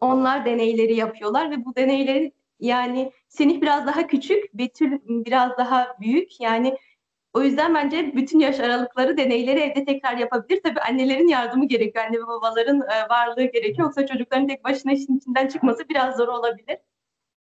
Onlar 0.00 0.44
deneyleri 0.44 0.94
yapıyorlar 0.94 1.50
ve 1.50 1.64
bu 1.64 1.76
deneyleri 1.76 2.32
yani 2.60 3.12
Senih 3.28 3.60
biraz 3.60 3.86
daha 3.86 4.06
küçük, 4.06 4.54
Betül 4.54 4.98
biraz 5.06 5.58
daha 5.58 5.96
büyük. 6.00 6.40
Yani 6.40 6.78
o 7.32 7.42
yüzden 7.42 7.74
bence 7.74 8.12
bütün 8.16 8.38
yaş 8.38 8.60
aralıkları 8.60 9.16
deneyleri 9.16 9.60
evde 9.60 9.84
tekrar 9.84 10.16
yapabilir. 10.16 10.60
Tabii 10.62 10.80
annelerin 10.80 11.28
yardımı 11.28 11.68
gerekiyor. 11.68 12.04
Anne 12.04 12.16
ve 12.16 12.26
babaların 12.26 12.80
e, 12.80 13.08
varlığı 13.10 13.44
gerekiyor. 13.44 13.78
Yoksa 13.78 14.06
çocukların 14.06 14.46
tek 14.48 14.64
başına 14.64 14.92
işin 14.92 15.18
içinden 15.18 15.48
çıkması 15.48 15.88
biraz 15.88 16.16
zor 16.16 16.28
olabilir. 16.28 16.78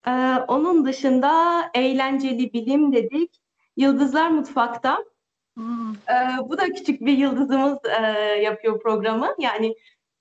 Ee, 0.07 0.11
onun 0.47 0.85
dışında 0.85 1.61
eğlenceli 1.73 2.53
bilim 2.53 2.93
dedik. 2.93 3.41
Yıldızlar 3.77 4.29
Mutfak'ta. 4.29 5.05
Hmm. 5.57 5.91
Ee, 5.91 6.49
bu 6.49 6.57
da 6.57 6.65
küçük 6.65 7.01
bir 7.01 7.17
yıldızımız 7.17 7.77
e, 7.85 8.01
yapıyor 8.41 8.79
programı. 8.79 9.35
Yani 9.39 9.75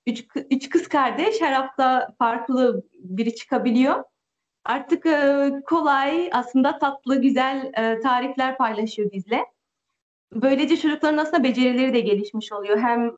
üç, 0.07 0.25
üç 0.51 0.69
kız 0.69 0.87
kardeş 0.87 1.41
her 1.41 1.53
hafta 1.53 2.15
farklı 2.19 2.83
biri 2.93 3.35
çıkabiliyor. 3.35 4.03
Artık 4.65 5.05
e, 5.05 5.51
kolay, 5.65 6.29
aslında 6.33 6.79
tatlı, 6.79 7.21
güzel 7.21 7.71
e, 7.77 7.99
tarifler 7.99 8.57
paylaşıyor 8.57 9.11
bizle. 9.11 9.45
Böylece 10.33 10.77
çocukların 10.77 11.17
aslında 11.17 11.43
becerileri 11.43 11.93
de 11.93 11.99
gelişmiş 11.99 12.51
oluyor. 12.51 12.77
Hem 12.77 13.11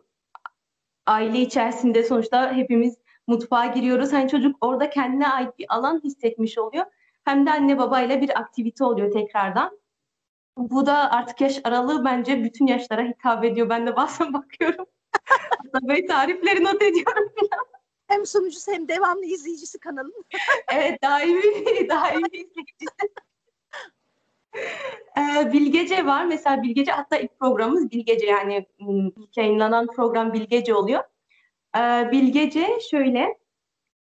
aile 1.05 1.39
içerisinde 1.41 2.03
sonuçta 2.03 2.53
hepimiz 2.53 2.97
mutfağa 3.27 3.65
giriyoruz. 3.65 4.13
Hani 4.13 4.29
çocuk 4.29 4.55
orada 4.61 4.89
kendine 4.89 5.27
ait 5.27 5.59
bir 5.59 5.65
alan 5.69 6.01
hissetmiş 6.03 6.57
oluyor. 6.57 6.85
Hem 7.25 7.45
de 7.45 7.51
anne 7.51 7.77
babayla 7.77 8.21
bir 8.21 8.39
aktivite 8.39 8.83
oluyor 8.83 9.11
tekrardan. 9.11 9.79
Bu 10.57 10.85
da 10.85 11.11
artık 11.11 11.41
yaş 11.41 11.61
aralığı 11.63 12.05
bence 12.05 12.43
bütün 12.43 12.67
yaşlara 12.67 13.03
hitap 13.03 13.45
ediyor. 13.45 13.69
Ben 13.69 13.87
de 13.87 13.95
bazen 13.95 14.33
bakıyorum. 14.33 14.85
Böyle 15.87 16.05
tarifleri 16.05 16.63
not 16.63 16.81
ediyorum. 16.81 17.29
Hem 18.07 18.25
sunucusu 18.25 18.71
hem 18.71 18.87
devamlı 18.87 19.25
izleyicisi 19.25 19.79
kanalın. 19.79 20.25
Evet 20.73 21.03
daimi, 21.03 21.89
daimi 21.89 22.27
izleyicisi. 22.27 23.09
Ee, 25.17 25.53
Bilgece 25.53 26.05
var. 26.05 26.25
Mesela 26.25 26.63
Bilgece 26.63 26.91
hatta 26.91 27.17
ilk 27.17 27.39
programımız 27.39 27.91
Bilgece 27.91 28.25
yani 28.25 28.65
ilk 29.17 29.37
yayınlanan 29.37 29.87
program 29.87 30.33
Bilgece 30.33 30.73
oluyor. 30.73 31.03
Ee, 31.77 32.11
Bilgece 32.11 32.67
şöyle 32.91 33.37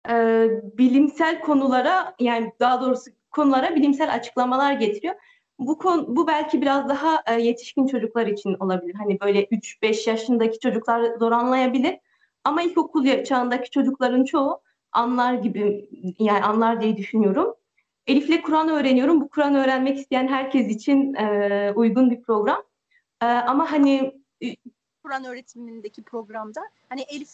e, 0.10 0.48
bilimsel 0.78 1.42
konulara 1.42 2.16
yani 2.20 2.52
daha 2.60 2.82
doğrusu 2.82 3.12
konulara 3.32 3.76
bilimsel 3.76 4.14
açıklamalar 4.14 4.74
getiriyor. 4.74 5.16
Bu 5.60 5.78
konu, 5.78 6.16
bu 6.16 6.28
belki 6.28 6.62
biraz 6.62 6.90
daha 6.90 7.24
e, 7.28 7.42
yetişkin 7.42 7.88
çocuklar 7.88 8.28
için 8.28 8.54
olabilir. 8.60 8.94
Hani 8.94 9.20
böyle 9.20 9.44
3-5 9.44 10.10
yaşındaki 10.10 10.60
çocuklar 10.60 11.18
zor 11.20 11.32
anlayabilir. 11.32 11.98
Ama 12.46 12.62
ilkokul 12.62 13.24
çağındaki 13.24 13.72
çocukların 13.72 14.24
çoğu 14.24 14.62
anlar 14.92 15.34
gibi 15.34 15.90
yani 16.20 16.44
anlar 16.44 16.82
diye 16.82 16.98
düşünüyorum. 16.98 17.56
Elif'le 18.08 18.42
Kur'an 18.44 18.70
öğreniyorum. 18.70 19.22
Bu 19.22 19.30
Kur'an 19.30 19.56
öğrenmek 19.56 19.98
isteyen 19.98 20.28
herkes 20.28 20.68
için 20.70 21.14
e, 21.14 21.72
uygun 21.76 22.12
bir 22.12 22.22
program. 22.22 22.64
E, 23.22 23.26
ama 23.26 23.72
hani 23.72 24.22
Kur'an 25.04 25.26
öğretimindeki 25.26 26.04
programda 26.04 26.62
hani 26.90 27.02
Elif 27.02 27.30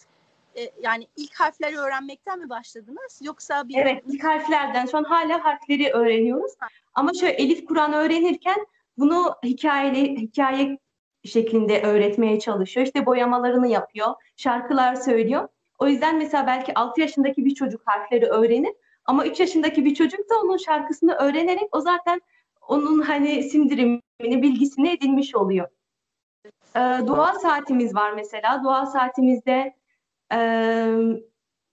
e, 0.56 0.70
yani 0.82 1.06
ilk 1.16 1.40
harfleri 1.40 1.78
öğrenmekten 1.78 2.38
mi 2.38 2.48
başladınız 2.48 3.20
yoksa 3.22 3.68
bir 3.68 3.76
evet 3.76 4.04
ilk 4.08 4.24
harflerden 4.24 4.86
şu 4.86 4.98
an 4.98 5.04
hala 5.04 5.44
harfleri 5.44 5.92
öğreniyoruz. 5.92 6.52
Ama 6.94 7.14
şöyle 7.14 7.32
Elif 7.32 7.64
Kur'an 7.64 7.92
öğrenirken 7.92 8.66
bunu 8.98 9.34
hikayeli 9.44 10.20
hikaye 10.20 10.78
şeklinde 11.24 11.82
öğretmeye 11.82 12.40
çalışıyor. 12.40 12.86
İşte 12.86 13.06
boyamalarını 13.06 13.68
yapıyor, 13.68 14.14
şarkılar 14.36 14.94
söylüyor. 14.94 15.48
O 15.78 15.88
yüzden 15.88 16.18
mesela 16.18 16.46
belki 16.46 16.74
6 16.74 17.00
yaşındaki 17.00 17.44
bir 17.44 17.54
çocuk 17.54 17.80
harfleri 17.84 18.26
öğrenir 18.26 18.72
ama 19.04 19.26
3 19.26 19.40
yaşındaki 19.40 19.84
bir 19.84 19.94
çocuk 19.94 20.30
da 20.30 20.40
onun 20.44 20.56
şarkısını 20.56 21.14
öğrenerek 21.14 21.68
o 21.72 21.80
zaten 21.80 22.20
onun 22.68 23.00
hani 23.00 23.42
sindirimini, 23.42 24.02
bilgisini 24.42 24.90
edinmiş 24.90 25.34
oluyor. 25.34 25.68
Ee, 26.76 27.06
dua 27.06 27.34
saatimiz 27.34 27.94
var 27.94 28.12
mesela. 28.12 28.62
Dua 28.64 28.86
saatimizde 28.86 29.76
e, 30.32 30.38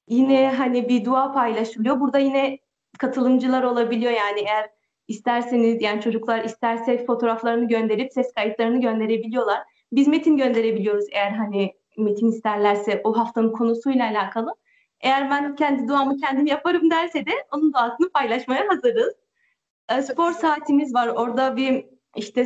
yine 0.07 0.51
hani 0.55 0.89
bir 0.89 1.05
dua 1.05 1.33
paylaşılıyor. 1.33 1.99
Burada 1.99 2.19
yine 2.19 2.59
katılımcılar 2.99 3.63
olabiliyor 3.63 4.11
yani 4.11 4.39
eğer 4.39 4.69
isterseniz 5.09 5.81
yani 5.81 6.01
çocuklar 6.01 6.43
isterse 6.43 7.05
fotoğraflarını 7.05 7.67
gönderip 7.67 8.13
ses 8.13 8.33
kayıtlarını 8.33 8.81
gönderebiliyorlar. 8.81 9.59
Biz 9.91 10.07
metin 10.07 10.37
gönderebiliyoruz 10.37 11.05
eğer 11.11 11.31
hani 11.31 11.73
metin 11.97 12.31
isterlerse 12.31 13.01
o 13.03 13.17
haftanın 13.17 13.51
konusuyla 13.51 14.09
alakalı. 14.09 14.55
Eğer 15.01 15.29
ben 15.29 15.55
kendi 15.55 15.87
duamı 15.87 16.17
kendim 16.17 16.45
yaparım 16.45 16.91
derse 16.91 17.25
de 17.25 17.31
onun 17.51 17.73
duasını 17.73 18.09
paylaşmaya 18.09 18.67
hazırız. 18.67 19.13
E, 19.89 20.01
spor 20.01 20.31
saatimiz 20.31 20.93
var. 20.93 21.07
Orada 21.07 21.57
bir 21.57 21.85
işte 22.15 22.45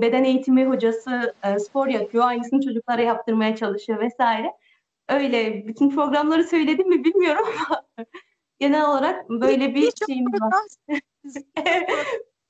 beden 0.00 0.24
eğitimi 0.24 0.64
hocası 0.66 1.34
e, 1.44 1.58
spor 1.58 1.86
yapıyor. 1.86 2.24
Aynısını 2.26 2.60
çocuklara 2.60 3.02
yaptırmaya 3.02 3.56
çalışıyor 3.56 4.00
vesaire. 4.00 4.52
Öyle 5.08 5.66
bütün 5.66 5.90
programları 5.90 6.44
söyledim 6.44 6.88
mi 6.88 7.04
bilmiyorum 7.04 7.46
ama 7.66 7.82
genel 8.62 8.86
olarak 8.86 9.30
böyle 9.30 9.74
bir 9.74 9.92
şeyimiz 10.06 10.40
var. 10.42 10.64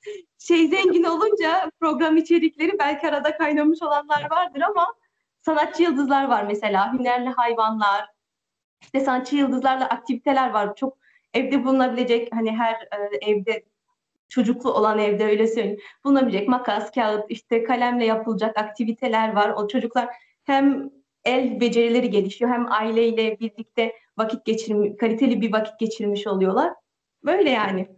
şey 0.38 0.68
zengin 0.68 1.04
olunca 1.04 1.70
program 1.80 2.16
içerikleri 2.16 2.78
belki 2.78 3.08
arada 3.08 3.36
kaynamış 3.36 3.82
olanlar 3.82 4.30
vardır 4.30 4.60
ama 4.60 4.94
sanatçı 5.40 5.82
yıldızlar 5.82 6.28
var 6.28 6.42
mesela. 6.42 6.92
Hünerli 6.92 7.28
hayvanlar, 7.28 8.06
işte 8.80 9.00
sanatçı 9.00 9.36
yıldızlarla 9.36 9.84
aktiviteler 9.88 10.50
var. 10.50 10.76
Çok 10.76 10.98
evde 11.34 11.64
bulunabilecek 11.64 12.28
hani 12.34 12.56
her 12.56 12.74
e, 12.74 13.30
evde 13.30 13.64
çocuklu 14.28 14.72
olan 14.72 14.98
evde 14.98 15.24
öyle 15.24 15.46
söyleyeyim. 15.46 15.80
Bulunabilecek 16.04 16.48
makas, 16.48 16.90
kağıt, 16.90 17.30
işte 17.30 17.64
kalemle 17.64 18.04
yapılacak 18.04 18.58
aktiviteler 18.58 19.32
var. 19.32 19.50
O 19.50 19.68
çocuklar 19.68 20.08
hem 20.44 20.90
el 21.24 21.60
becerileri 21.60 22.10
gelişiyor 22.10 22.50
hem 22.50 22.72
aileyle 22.72 23.40
birlikte 23.40 23.92
vakit 24.18 24.44
geçirmiş, 24.44 24.96
kaliteli 25.00 25.40
bir 25.40 25.52
vakit 25.52 25.78
geçirmiş 25.78 26.26
oluyorlar. 26.26 26.74
Böyle 27.24 27.50
yani. 27.50 27.88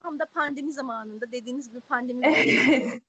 Tam 0.00 0.18
da 0.18 0.26
pandemi 0.26 0.72
zamanında 0.72 1.32
dediğiniz 1.32 1.68
gibi 1.68 1.80
pandemi. 1.80 2.26
Evet. 2.26 3.02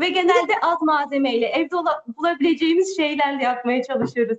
Ve 0.00 0.08
genelde 0.08 0.52
az 0.62 0.82
malzemeyle 0.82 1.46
evde 1.46 1.76
bulabileceğimiz 2.16 2.96
şeylerle 2.96 3.44
yapmaya 3.44 3.82
çalışıyoruz. 3.82 4.38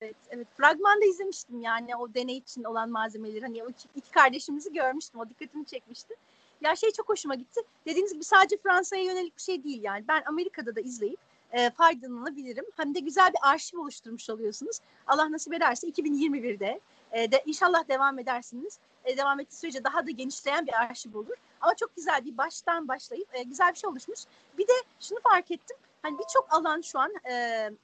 Evet, 0.00 0.16
evet. 0.30 0.46
Fragmanda 0.56 1.04
izlemiştim 1.04 1.60
yani 1.60 1.96
o 1.96 2.14
deney 2.14 2.36
için 2.36 2.64
olan 2.64 2.90
malzemeleri. 2.90 3.40
Hani 3.40 3.64
o 3.64 3.68
iki, 3.68 3.88
iki 3.96 4.10
kardeşimizi 4.10 4.72
görmüştüm. 4.72 5.20
O 5.20 5.28
dikkatimi 5.28 5.66
çekmişti. 5.66 6.14
Ya 6.60 6.76
şey 6.76 6.90
çok 6.90 7.08
hoşuma 7.08 7.34
gitti. 7.34 7.60
Dediğiniz 7.86 8.12
gibi 8.12 8.24
sadece 8.24 8.56
Fransa'ya 8.56 9.02
yönelik 9.02 9.36
bir 9.36 9.42
şey 9.42 9.64
değil 9.64 9.82
yani. 9.82 10.04
Ben 10.08 10.22
Amerika'da 10.26 10.76
da 10.76 10.80
izleyip 10.80 11.20
e, 11.52 11.70
faydalanabilirim. 11.70 12.64
Hem 12.76 12.94
de 12.94 13.00
güzel 13.00 13.28
bir 13.32 13.50
arşiv 13.50 13.78
oluşturmuş 13.78 14.30
oluyorsunuz. 14.30 14.78
Allah 15.06 15.32
nasip 15.32 15.54
ederse 15.54 15.88
2021'de 15.88 16.80
e, 17.12 17.32
de 17.32 17.42
inşallah 17.46 17.88
devam 17.88 18.18
edersiniz. 18.18 18.78
E, 19.04 19.16
devam 19.16 19.40
ettiği 19.40 19.56
sürece 19.56 19.84
daha 19.84 20.06
da 20.06 20.10
genişleyen 20.10 20.66
bir 20.66 20.72
arşiv 20.72 21.18
olur. 21.18 21.36
Ama 21.60 21.74
çok 21.74 21.96
güzel 21.96 22.24
bir 22.24 22.38
baştan 22.38 22.88
başlayıp 22.88 23.34
e, 23.34 23.42
güzel 23.42 23.72
bir 23.72 23.78
şey 23.78 23.90
oluşmuş. 23.90 24.20
Bir 24.58 24.68
de 24.68 24.72
şunu 25.00 25.18
fark 25.20 25.50
ettim. 25.50 25.76
Hani 26.02 26.18
birçok 26.18 26.54
alan 26.54 26.80
şu 26.80 26.98
an 26.98 27.12
e, 27.24 27.34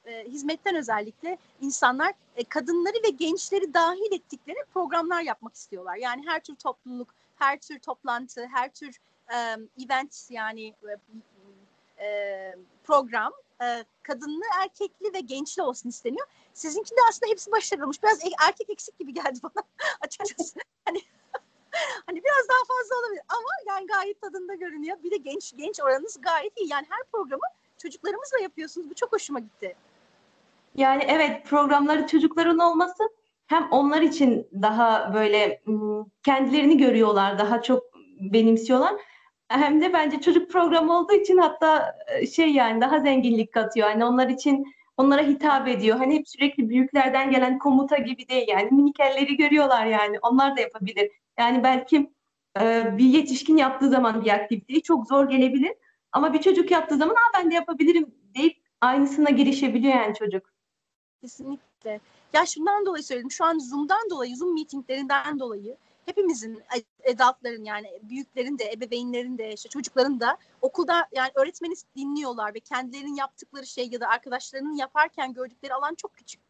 e, 0.06 0.24
hizmetten 0.24 0.76
özellikle 0.76 1.38
insanlar 1.60 2.12
e, 2.36 2.44
kadınları 2.44 2.96
ve 3.04 3.10
gençleri 3.10 3.74
dahil 3.74 4.12
ettikleri 4.12 4.58
programlar 4.74 5.22
yapmak 5.22 5.54
istiyorlar. 5.54 5.96
Yani 5.96 6.22
her 6.26 6.40
tür 6.40 6.54
topluluk, 6.54 7.08
her 7.36 7.58
tür 7.58 7.78
toplantı, 7.78 8.46
her 8.46 8.72
tür 8.72 8.98
e, 9.32 9.36
event 9.84 10.26
yani 10.30 10.74
e, 10.88 12.04
e, 12.04 12.54
program 12.84 13.32
e, 13.62 13.84
kadınlı, 14.02 14.44
erkekli 14.62 15.12
ve 15.14 15.20
gençli 15.20 15.62
olsun 15.62 15.88
isteniyor. 15.88 16.26
Sizinki 16.54 16.90
de 16.90 17.00
aslında 17.08 17.32
hepsi 17.32 17.52
başarılmış. 17.52 18.02
Biraz 18.02 18.24
e, 18.24 18.28
erkek 18.48 18.70
eksik 18.70 18.98
gibi 18.98 19.14
geldi 19.14 19.38
bana 19.42 19.64
açıkçası. 20.00 20.60
hani 20.84 20.98
hani 22.06 22.22
biraz 22.24 22.48
daha 22.48 22.76
fazla 22.76 22.96
olabilir 23.00 23.22
ama 23.28 23.48
yani 23.66 23.86
gayet 23.86 24.20
tadında 24.20 24.54
görünüyor. 24.54 24.96
Bir 25.02 25.10
de 25.10 25.16
genç 25.16 25.56
genç 25.56 25.80
oranınız 25.80 26.16
gayet 26.20 26.52
iyi. 26.56 26.72
Yani 26.72 26.86
her 26.88 27.04
programı 27.12 27.42
çocuklarımızla 27.78 28.38
yapıyorsunuz. 28.42 28.90
Bu 28.90 28.94
çok 28.94 29.12
hoşuma 29.12 29.40
gitti. 29.40 29.76
Yani 30.74 31.04
evet 31.08 31.46
programları 31.46 32.06
çocukların 32.06 32.58
olması 32.58 33.02
hem 33.46 33.68
onlar 33.70 34.02
için 34.02 34.48
daha 34.62 35.14
böyle 35.14 35.62
kendilerini 36.22 36.78
görüyorlar, 36.78 37.38
daha 37.38 37.62
çok 37.62 37.84
benimsiyorlar. 38.20 38.94
Hem 39.48 39.80
de 39.80 39.92
bence 39.92 40.20
çocuk 40.20 40.50
programı 40.50 40.98
olduğu 40.98 41.12
için 41.12 41.38
hatta 41.38 41.98
şey 42.34 42.52
yani 42.52 42.80
daha 42.80 43.00
zenginlik 43.00 43.52
katıyor. 43.52 43.90
Yani 43.90 44.04
onlar 44.04 44.28
için 44.28 44.74
onlara 44.96 45.22
hitap 45.22 45.68
ediyor. 45.68 45.96
Hani 45.96 46.14
hep 46.14 46.28
sürekli 46.28 46.68
büyüklerden 46.68 47.30
gelen 47.30 47.58
komuta 47.58 47.96
gibi 47.96 48.28
değil 48.28 48.48
yani 48.48 48.68
minik 48.70 49.00
elleri 49.00 49.36
görüyorlar 49.36 49.86
yani. 49.86 50.18
Onlar 50.22 50.56
da 50.56 50.60
yapabilir. 50.60 51.10
Yani 51.38 51.62
belki 51.62 52.10
bir 52.98 53.04
yetişkin 53.04 53.56
yaptığı 53.56 53.88
zaman 53.88 54.24
bir 54.24 54.30
aktiviteyi 54.30 54.82
çok 54.82 55.06
zor 55.06 55.28
gelebilir. 55.28 55.72
Ama 56.12 56.32
bir 56.32 56.40
çocuk 56.40 56.70
yaptığı 56.70 56.96
zaman 56.96 57.14
Aa, 57.14 57.38
ben 57.38 57.50
de 57.50 57.54
yapabilirim 57.54 58.14
deyip 58.34 58.56
aynısına 58.80 59.30
girişebiliyor 59.30 59.94
yani 59.94 60.14
çocuk. 60.14 60.52
Kesinlikle. 61.20 62.00
Ya 62.32 62.46
şundan 62.46 62.86
dolayı 62.86 63.04
söyledim. 63.04 63.30
Şu 63.30 63.44
an 63.44 63.58
Zoom'dan 63.58 64.10
dolayı, 64.10 64.36
Zoom 64.36 64.54
meetinglerinden 64.54 65.38
dolayı 65.38 65.76
hepimizin, 66.08 66.62
adultların 67.14 67.64
yani 67.64 68.00
büyüklerin 68.02 68.58
de, 68.58 68.72
ebeveynlerin 68.72 69.38
de, 69.38 69.52
işte 69.52 69.68
çocukların 69.68 70.20
da 70.20 70.38
okulda 70.62 71.08
yani 71.12 71.30
öğretmeni 71.34 71.74
dinliyorlar 71.96 72.54
ve 72.54 72.60
kendilerinin 72.60 73.14
yaptıkları 73.14 73.66
şey 73.66 73.88
ya 73.88 74.00
da 74.00 74.08
arkadaşlarının 74.08 74.76
yaparken 74.76 75.32
gördükleri 75.32 75.74
alan 75.74 75.94
çok 75.94 76.16
küçük. 76.16 76.40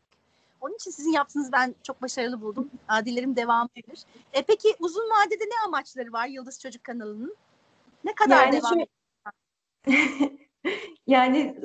Onun 0.61 0.75
için 0.75 0.91
sizin 0.91 1.12
yaptığınızı 1.12 1.53
ben 1.53 1.75
çok 1.83 2.03
başarılı 2.03 2.41
buldum. 2.41 2.71
Dilerim 3.05 3.37
devam 3.37 3.69
eder. 3.77 4.03
E, 4.33 4.43
peki 4.43 4.69
uzun 4.79 5.03
vadede 5.11 5.45
ne 5.45 5.67
amaçları 5.67 6.12
var 6.12 6.27
Yıldız 6.27 6.61
Çocuk 6.61 6.85
kanalının? 6.85 7.37
Ne 8.05 8.15
kadar 8.15 8.47
Yani 8.47 8.61
devam 8.61 8.75
şu-? 8.75 8.87
Yani 11.07 11.61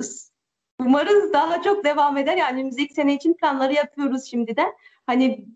umarız 0.80 1.32
daha 1.32 1.62
çok 1.62 1.84
devam 1.84 2.16
eder. 2.16 2.36
Yani 2.36 2.60
önümüzdeki 2.60 2.94
sene 2.94 3.14
için 3.14 3.34
planları 3.34 3.72
yapıyoruz 3.72 4.24
şimdiden. 4.24 4.72
Hani 5.06 5.46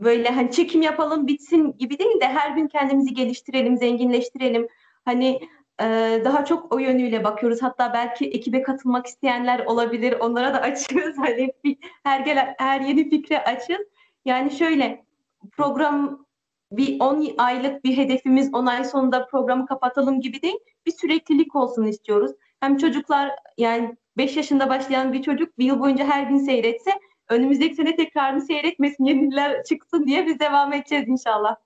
böyle 0.00 0.28
hani 0.28 0.50
çekim 0.50 0.82
yapalım 0.82 1.26
bitsin 1.26 1.74
gibi 1.78 1.98
değil 1.98 2.20
de 2.20 2.26
her 2.26 2.50
gün 2.50 2.68
kendimizi 2.68 3.14
geliştirelim, 3.14 3.76
zenginleştirelim. 3.76 4.68
Hani 5.04 5.40
e, 5.80 5.84
daha 6.24 6.44
çok 6.44 6.74
o 6.74 6.78
yönüyle 6.78 7.24
bakıyoruz. 7.24 7.62
Hatta 7.62 7.92
belki 7.92 8.26
ekibe 8.26 8.62
katılmak 8.62 9.06
isteyenler 9.06 9.66
olabilir. 9.66 10.12
Onlara 10.20 10.54
da 10.54 10.60
açığız. 10.62 11.18
Hani 11.18 11.54
her 12.02 12.20
gelen 12.20 12.54
her 12.58 12.80
yeni 12.80 13.10
fikre 13.10 13.44
açığız. 13.44 13.86
Yani 14.24 14.50
şöyle 14.50 15.04
program 15.52 16.26
bir 16.72 17.00
10 17.00 17.34
aylık 17.38 17.84
bir 17.84 17.96
hedefimiz 17.96 18.54
10 18.54 18.66
ay 18.66 18.84
sonunda 18.84 19.26
programı 19.26 19.66
kapatalım 19.66 20.20
gibi 20.20 20.42
değil. 20.42 20.58
Bir 20.86 20.92
süreklilik 20.92 21.56
olsun 21.56 21.84
istiyoruz. 21.84 22.32
Hem 22.60 22.76
çocuklar 22.76 23.32
yani 23.58 23.96
5 24.16 24.36
yaşında 24.36 24.68
başlayan 24.68 25.12
bir 25.12 25.22
çocuk 25.22 25.58
bir 25.58 25.64
yıl 25.64 25.80
boyunca 25.80 26.06
her 26.06 26.22
gün 26.22 26.38
seyretse 26.38 26.90
önümüzdeki 27.28 27.74
sene 27.74 27.96
tekrarını 27.96 28.40
seyretmesin, 28.40 29.04
yeniler 29.04 29.64
çıksın 29.64 30.06
diye 30.06 30.26
biz 30.26 30.40
devam 30.40 30.72
edeceğiz 30.72 31.08
inşallah. 31.08 31.56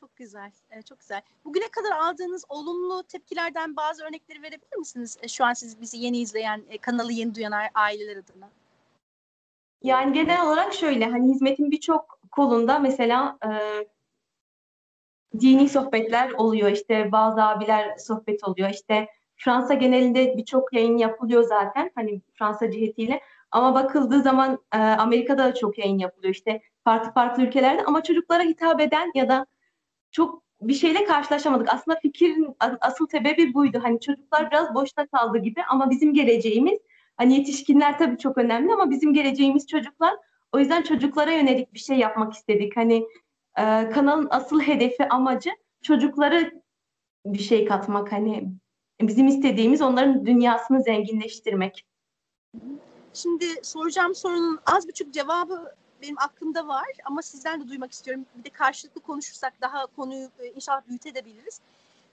Çok 0.00 0.16
güzel, 0.16 0.52
e, 0.70 0.82
çok 0.82 1.00
güzel. 1.00 1.22
Bugüne 1.44 1.68
kadar 1.68 1.96
aldığınız 1.96 2.44
olumlu 2.48 3.02
tepkilerden 3.02 3.76
bazı 3.76 4.04
örnekleri 4.04 4.42
verebilir 4.42 4.76
misiniz? 4.76 5.18
E, 5.22 5.28
Şu 5.28 5.44
an 5.44 5.52
siz 5.52 5.80
bizi 5.80 5.98
yeni 5.98 6.18
izleyen, 6.18 6.62
e, 6.68 6.78
kanalı 6.78 7.12
yeni 7.12 7.34
duyan 7.34 7.52
aileler 7.74 8.16
adına. 8.16 8.50
Yani 9.82 10.12
genel 10.12 10.46
olarak 10.46 10.74
şöyle 10.74 11.04
hani 11.06 11.30
hizmetin 11.32 11.70
birçok 11.70 12.18
kolunda 12.30 12.78
mesela 12.78 13.38
e, 13.44 13.50
dini 15.40 15.68
sohbetler 15.68 16.30
oluyor 16.30 16.70
işte 16.70 17.12
bazı 17.12 17.42
abiler 17.42 17.96
sohbet 17.96 18.44
oluyor 18.44 18.70
işte 18.70 19.08
Fransa 19.36 19.74
genelinde 19.74 20.36
birçok 20.36 20.72
yayın 20.72 20.96
yapılıyor 20.96 21.42
zaten 21.42 21.90
hani 21.94 22.22
Fransa 22.34 22.70
cihetiyle 22.70 23.20
ama 23.52 23.74
bakıldığı 23.74 24.22
zaman 24.22 24.58
e, 24.74 24.78
Amerika'da 24.78 25.44
da 25.44 25.54
çok 25.54 25.78
yayın 25.78 25.98
yapılıyor 25.98 26.34
işte 26.34 26.62
farklı 26.84 27.12
farklı 27.12 27.42
ülkelerde 27.42 27.84
ama 27.84 28.02
çocuklara 28.02 28.42
hitap 28.42 28.80
eden 28.80 29.10
ya 29.14 29.28
da 29.28 29.46
çok 30.10 30.42
bir 30.60 30.74
şeyle 30.74 31.04
karşılaşamadık. 31.04 31.68
Aslında 31.74 31.98
fikrin 31.98 32.56
asıl 32.80 33.06
sebebi 33.06 33.54
buydu. 33.54 33.80
Hani 33.82 34.00
çocuklar 34.00 34.50
biraz 34.50 34.74
boşta 34.74 35.06
kaldı 35.06 35.38
gibi 35.38 35.62
ama 35.68 35.90
bizim 35.90 36.14
geleceğimiz 36.14 36.78
hani 37.16 37.34
yetişkinler 37.34 37.98
tabii 37.98 38.18
çok 38.18 38.38
önemli 38.38 38.72
ama 38.72 38.90
bizim 38.90 39.14
geleceğimiz 39.14 39.66
çocuklar. 39.66 40.14
O 40.52 40.58
yüzden 40.58 40.82
çocuklara 40.82 41.32
yönelik 41.32 41.74
bir 41.74 41.78
şey 41.78 41.98
yapmak 41.98 42.32
istedik. 42.32 42.76
Hani 42.76 42.96
e, 43.58 43.88
kanalın 43.88 44.28
asıl 44.30 44.60
hedefi 44.60 45.08
amacı 45.08 45.50
çocuklara 45.82 46.40
bir 47.26 47.38
şey 47.38 47.64
katmak. 47.64 48.12
Hani 48.12 48.48
bizim 49.00 49.26
istediğimiz 49.26 49.82
onların 49.82 50.26
dünyasını 50.26 50.82
zenginleştirmek. 50.82 51.86
Şimdi 53.14 53.46
soracağım 53.62 54.14
sorunun 54.14 54.60
az 54.66 54.88
buçuk 54.88 55.14
cevabı 55.14 55.74
benim 56.02 56.18
aklımda 56.18 56.68
var 56.68 56.86
ama 57.04 57.22
sizden 57.22 57.60
de 57.60 57.68
duymak 57.68 57.92
istiyorum. 57.92 58.26
Bir 58.38 58.44
de 58.44 58.50
karşılıklı 58.50 59.00
konuşursak 59.00 59.60
daha 59.60 59.86
konuyu 59.86 60.30
e, 60.38 60.46
inşallah 60.46 60.82
büyütebiliriz. 60.88 61.60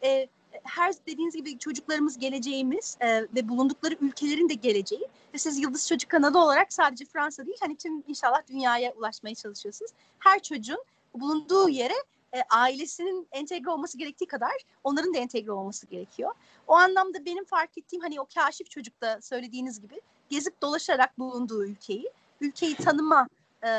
E, 0.04 0.28
her 0.64 0.94
dediğiniz 1.08 1.36
gibi 1.36 1.58
çocuklarımız 1.58 2.20
geleceğimiz 2.20 2.98
e, 3.00 3.22
ve 3.22 3.50
bulundukları 3.50 3.96
ülkelerin 4.02 4.50
de 4.50 4.54
geleceği 4.54 5.08
ve 5.34 5.38
siz 5.38 5.60
Yıldız 5.60 5.88
Çocuk 5.88 6.10
kanalı 6.10 6.44
olarak 6.44 6.74
sadece 6.74 7.06
Fransa 7.06 7.46
değil 7.46 7.58
hani 7.60 7.76
tüm 7.76 8.04
inşallah 8.08 8.48
dünyaya 8.48 8.94
ulaşmaya 8.94 9.36
çalışıyorsunuz. 9.36 9.92
Her 10.20 10.40
çocuğun 10.40 10.84
bulunduğu 11.14 11.70
yere 11.70 11.94
e, 12.34 12.42
ailesinin 12.50 13.28
entegre 13.32 13.70
olması 13.70 13.98
gerektiği 13.98 14.26
kadar 14.26 14.54
onların 14.84 15.14
da 15.14 15.18
entegre 15.18 15.52
olması 15.52 15.88
gerekiyor. 15.88 16.32
O 16.68 16.74
anlamda 16.74 17.26
benim 17.26 17.46
fark 17.46 17.78
ettiğim 17.78 18.02
hani 18.02 18.22
o 18.22 18.26
kaşif 18.36 18.70
çocukta 18.70 19.22
söylediğiniz 19.22 19.82
gibi 19.82 20.02
gezip 20.30 20.62
dolaşarak 20.62 21.20
bulunduğu 21.20 21.66
ülkeyi, 21.66 22.10
ülkeyi 22.42 22.76
tanıma 22.76 23.28
e, 23.64 23.70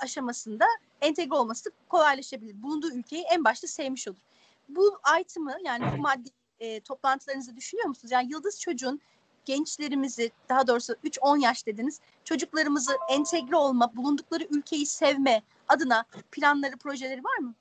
aşamasında 0.00 0.64
entegre 1.00 1.34
olması 1.34 1.70
kolaylaşabilir. 1.88 2.62
Bulunduğu 2.62 2.92
ülkeyi 2.92 3.22
en 3.22 3.44
başta 3.44 3.66
sevmiş 3.66 4.08
olur. 4.08 4.18
Bu 4.68 4.98
item'ı 5.20 5.58
yani 5.64 5.84
bu 5.96 6.02
maddi 6.02 6.28
e, 6.60 6.80
toplantılarınızı 6.80 7.56
düşünüyor 7.56 7.88
musunuz? 7.88 8.12
Yani 8.12 8.32
Yıldız 8.32 8.60
Çocuğun 8.60 9.00
gençlerimizi 9.44 10.30
daha 10.48 10.66
doğrusu 10.66 10.92
3-10 10.92 11.42
yaş 11.42 11.66
dediniz 11.66 12.00
çocuklarımızı 12.24 12.92
entegre 13.10 13.56
olma, 13.56 13.96
bulundukları 13.96 14.44
ülkeyi 14.50 14.86
sevme 14.86 15.42
adına 15.68 16.04
planları, 16.32 16.76
projeleri 16.76 17.24
var 17.24 17.38
mı? 17.38 17.54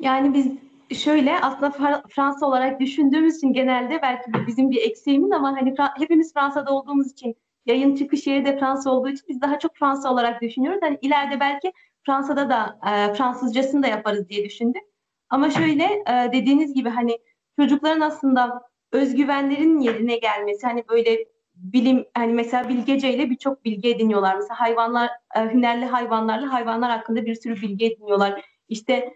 Yani 0.00 0.34
biz 0.34 0.46
şöyle 0.94 1.40
aslında 1.40 1.66
Fra- 1.66 2.08
Fransa 2.08 2.46
olarak 2.46 2.80
düşündüğümüz 2.80 3.36
için 3.36 3.52
genelde 3.52 4.02
belki 4.02 4.32
bizim 4.46 4.70
bir 4.70 4.82
eksiğimiz 4.82 5.32
ama 5.32 5.56
hani 5.56 5.74
hepimiz 5.98 6.34
Fransa'da 6.34 6.70
olduğumuz 6.74 7.12
için 7.12 7.36
yayın 7.66 7.96
çıkış 7.96 8.26
yeri 8.26 8.44
de 8.44 8.58
Fransa 8.58 8.90
olduğu 8.90 9.08
için 9.08 9.24
biz 9.28 9.40
daha 9.40 9.58
çok 9.58 9.76
Fransa 9.76 10.12
olarak 10.12 10.42
düşünüyoruz. 10.42 10.80
Hani 10.82 10.98
ileride 11.02 11.40
belki 11.40 11.72
Fransa'da 12.06 12.50
da 12.50 12.78
e, 12.86 13.14
Fransızcasını 13.14 13.82
da 13.82 13.86
yaparız 13.86 14.28
diye 14.28 14.44
düşündük. 14.44 14.82
Ama 15.30 15.50
şöyle 15.50 15.84
e, 15.84 16.32
dediğiniz 16.32 16.74
gibi 16.74 16.88
hani 16.88 17.18
çocukların 17.60 18.00
aslında 18.00 18.62
özgüvenlerin 18.92 19.78
yerine 19.78 20.16
gelmesi 20.16 20.66
hani 20.66 20.84
böyle 20.88 21.24
bilim 21.54 22.04
hani 22.14 22.32
mesela 22.32 22.68
bilgeceyle 22.68 23.30
birçok 23.30 23.64
bilgi 23.64 23.88
ediniyorlar. 23.88 24.34
Mesela 24.34 24.60
hayvanlar 24.60 25.10
e, 25.36 25.40
hünerli 25.40 25.84
hayvanlarla 25.84 26.52
hayvanlar 26.52 26.90
hakkında 26.90 27.26
bir 27.26 27.34
sürü 27.34 27.62
bilgi 27.62 27.86
ediniyorlar. 27.86 28.44
İşte 28.68 29.14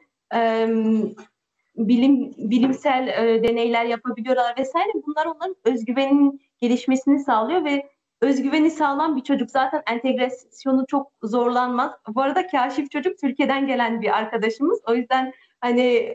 bilim 1.77 2.35
bilimsel 2.39 3.09
e, 3.09 3.43
deneyler 3.43 3.85
yapabiliyorlar 3.85 4.55
vesaire. 4.59 4.93
Bunlar 5.07 5.27
onların 5.27 5.57
özgüveninin 5.65 6.41
gelişmesini 6.61 7.19
sağlıyor 7.19 7.65
ve 7.65 7.89
özgüveni 8.21 8.71
sağlam 8.71 9.17
bir 9.17 9.23
çocuk 9.23 9.51
zaten 9.51 9.83
entegrasyonu 9.87 10.87
çok 10.87 11.13
zorlanmaz. 11.23 11.93
Bu 12.09 12.23
arada 12.23 12.47
Kaşif 12.47 12.91
çocuk 12.91 13.19
Türkiye'den 13.19 13.67
gelen 13.67 14.03
bir 14.03 14.19
arkadaşımız. 14.19 14.81
O 14.89 14.95
yüzden 14.95 15.33
hani 15.61 16.15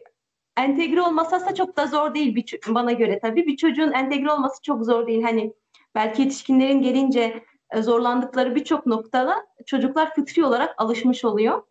entegre 0.58 1.02
olması 1.02 1.36
aslında 1.36 1.56
çok 1.56 1.78
da 1.78 1.86
zor 1.86 2.14
değil 2.14 2.36
bir 2.36 2.60
bana 2.68 2.92
göre 2.92 3.20
tabii. 3.20 3.48
Bir 3.48 3.58
çocuğun 3.58 3.92
entegre 3.92 4.32
olması 4.32 4.62
çok 4.62 4.86
zor 4.86 5.08
değil. 5.08 5.24
Hani 5.24 5.54
belki 5.96 6.22
yetişkinlerin 6.22 6.82
gelince 6.82 7.44
e, 7.72 7.82
zorlandıkları 7.82 8.56
birçok 8.56 8.86
noktada 8.86 9.48
çocuklar 9.66 10.16
fıtri 10.16 10.46
olarak 10.46 10.76
alışmış 10.78 11.26
oluyor. 11.26 11.64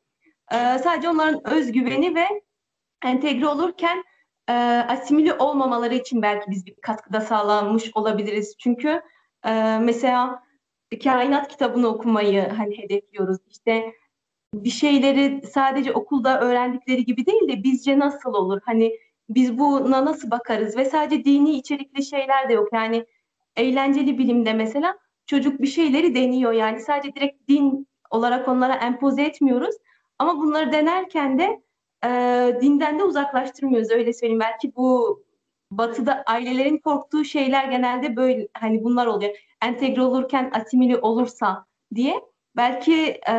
Ee, 0.53 0.79
sadece 0.79 1.09
onların 1.09 1.53
özgüveni 1.53 2.15
ve 2.15 2.25
entegre 3.05 3.47
olurken 3.47 4.05
e, 4.49 4.53
asimile 4.89 5.35
olmamaları 5.35 5.95
için 5.95 6.23
belki 6.23 6.51
biz 6.51 6.67
bir 6.67 6.75
katkıda 6.75 7.21
sağlanmış 7.21 7.91
olabiliriz. 7.95 8.57
Çünkü 8.59 9.03
e, 9.47 9.79
mesela 9.79 10.43
kainat 11.05 11.49
kitabını 11.49 11.89
okumayı 11.89 12.49
hani 12.49 12.79
hedefliyoruz. 12.79 13.39
İşte 13.51 13.93
bir 14.55 14.71
şeyleri 14.71 15.47
sadece 15.47 15.93
okulda 15.93 16.41
öğrendikleri 16.41 17.05
gibi 17.05 17.27
değil 17.27 17.49
de 17.49 17.63
bizce 17.63 17.99
nasıl 17.99 18.35
olur? 18.35 18.61
Hani 18.65 18.93
biz 19.29 19.59
buna 19.59 20.05
nasıl 20.05 20.31
bakarız? 20.31 20.77
Ve 20.77 20.85
sadece 20.85 21.25
dini 21.25 21.51
içerikli 21.51 22.05
şeyler 22.05 22.49
de 22.49 22.53
yok. 22.53 22.69
Yani 22.73 23.07
eğlenceli 23.57 24.19
bilimde 24.19 24.53
mesela 24.53 24.99
çocuk 25.27 25.61
bir 25.61 25.67
şeyleri 25.67 26.15
deniyor. 26.15 26.53
Yani 26.53 26.81
sadece 26.81 27.15
direkt 27.15 27.49
din 27.49 27.89
olarak 28.11 28.49
onlara 28.49 28.75
empoze 28.75 29.23
etmiyoruz. 29.23 29.75
Ama 30.19 30.37
bunları 30.39 30.73
denerken 30.73 31.39
de 31.39 31.63
e, 32.05 32.09
dinden 32.61 32.99
de 32.99 33.05
uzaklaştırmıyoruz 33.05 33.91
öyle 33.91 34.13
söyleyeyim. 34.13 34.41
Belki 34.41 34.77
bu 34.77 35.23
batıda 35.71 36.23
ailelerin 36.27 36.79
korktuğu 36.79 37.25
şeyler 37.25 37.65
genelde 37.65 38.17
böyle 38.17 38.49
hani 38.55 38.85
bunlar 38.85 39.07
oluyor. 39.07 39.37
Entegre 39.63 40.03
olurken 40.03 40.51
asimile 40.55 40.99
olursa 40.99 41.67
diye. 41.95 42.21
Belki 42.57 43.21
e, 43.29 43.35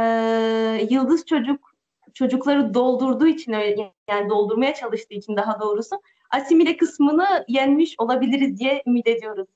yıldız 0.89 1.25
çocuk 1.25 1.69
çocukları 2.13 2.73
doldurduğu 2.73 3.27
için 3.27 3.53
öyle 3.53 3.93
yani 4.09 4.29
doldurmaya 4.29 4.73
çalıştığı 4.73 5.13
için 5.13 5.35
daha 5.35 5.59
doğrusu 5.59 6.01
asimile 6.29 6.77
kısmını 6.77 7.45
yenmiş 7.47 7.95
olabiliriz 7.97 8.59
diye 8.59 8.83
ümit 8.87 9.07
ediyoruz. 9.07 9.47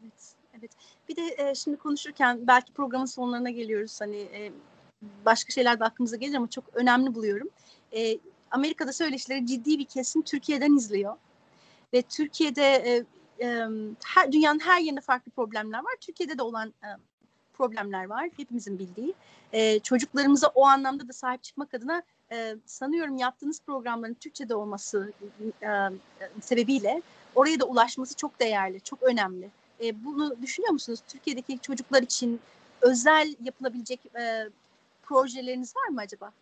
Evet, 0.00 0.34
evet. 0.58 0.70
Bir 1.08 1.16
de 1.16 1.22
e, 1.38 1.54
şimdi 1.54 1.76
konuşurken 1.76 2.46
belki 2.46 2.72
programın 2.72 3.04
sonlarına 3.04 3.50
geliyoruz. 3.50 4.00
Hani 4.00 4.16
e, 4.16 4.52
başka 5.24 5.52
şeyler 5.52 5.80
de 5.80 5.84
aklımıza 5.84 6.16
gelir 6.16 6.34
ama 6.34 6.50
çok 6.50 6.64
önemli 6.74 7.14
buluyorum. 7.14 7.48
E, 7.96 8.18
Amerika'da 8.50 8.92
söyleşileri 8.92 9.46
ciddi 9.46 9.78
bir 9.78 9.84
kesim 9.84 10.22
Türkiye'den 10.22 10.76
izliyor. 10.76 11.16
Ve 11.92 12.02
Türkiye'de 12.02 12.64
e, 12.64 13.04
e, 13.46 13.66
her 14.04 14.32
dünyanın 14.32 14.58
her 14.58 14.80
yerinde 14.80 15.00
farklı 15.00 15.32
problemler 15.32 15.78
var. 15.78 15.94
Türkiye'de 16.00 16.38
de 16.38 16.42
olan 16.42 16.68
e, 16.68 16.88
problemler 17.54 18.04
var. 18.04 18.28
Hepimizin 18.36 18.78
bildiği. 18.78 19.14
E, 19.52 19.78
çocuklarımıza 19.78 20.46
o 20.46 20.66
anlamda 20.66 21.08
da 21.08 21.12
sahip 21.12 21.42
çıkmak 21.42 21.74
adına 21.74 22.02
e, 22.32 22.56
sanıyorum 22.66 23.16
yaptığınız 23.16 23.60
programların 23.66 24.14
Türkçe'de 24.14 24.54
olması 24.54 25.12
e, 25.62 25.68
sebebiyle 26.40 27.02
oraya 27.34 27.60
da 27.60 27.64
ulaşması 27.64 28.16
çok 28.16 28.40
değerli, 28.40 28.80
çok 28.80 29.02
önemli. 29.02 29.50
E, 29.84 30.04
bunu 30.04 30.42
düşünüyor 30.42 30.72
musunuz? 30.72 31.00
Türkiye'deki 31.08 31.58
çocuklar 31.58 32.02
için 32.02 32.40
özel 32.80 33.34
yapılabilecek 33.44 34.00
e, 34.06 34.48
projeleriniz 35.02 35.76
var 35.76 35.88
mı 35.88 36.00
acaba? 36.00 36.32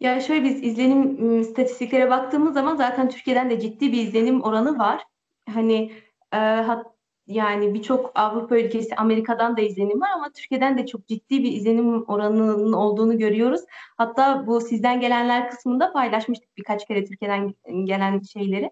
Ya 0.00 0.20
şöyle 0.20 0.44
biz 0.44 0.62
izlenim 0.62 1.02
ım, 1.02 1.40
istatistiklere 1.40 2.10
baktığımız 2.10 2.54
zaman 2.54 2.76
zaten 2.76 3.08
Türkiye'den 3.10 3.50
de 3.50 3.60
ciddi 3.60 3.92
bir 3.92 4.02
izlenim 4.06 4.42
oranı 4.42 4.78
var. 4.78 5.02
Hani 5.48 5.92
e, 6.32 6.36
hat, 6.36 6.86
yani 7.26 7.74
birçok 7.74 8.12
Avrupa 8.14 8.58
ülkesi, 8.58 8.96
Amerika'dan 8.96 9.56
da 9.56 9.60
izlenim 9.60 10.00
var 10.00 10.10
ama 10.14 10.32
Türkiye'den 10.32 10.78
de 10.78 10.86
çok 10.86 11.06
ciddi 11.06 11.42
bir 11.42 11.52
izlenim 11.52 12.04
oranının 12.04 12.72
olduğunu 12.72 13.18
görüyoruz. 13.18 13.60
Hatta 13.96 14.46
bu 14.46 14.60
sizden 14.60 15.00
gelenler 15.00 15.50
kısmında 15.50 15.92
paylaşmıştık 15.92 16.56
birkaç 16.56 16.86
kere 16.88 17.04
Türkiye'den 17.04 17.54
gelen 17.84 18.20
şeyleri. 18.20 18.70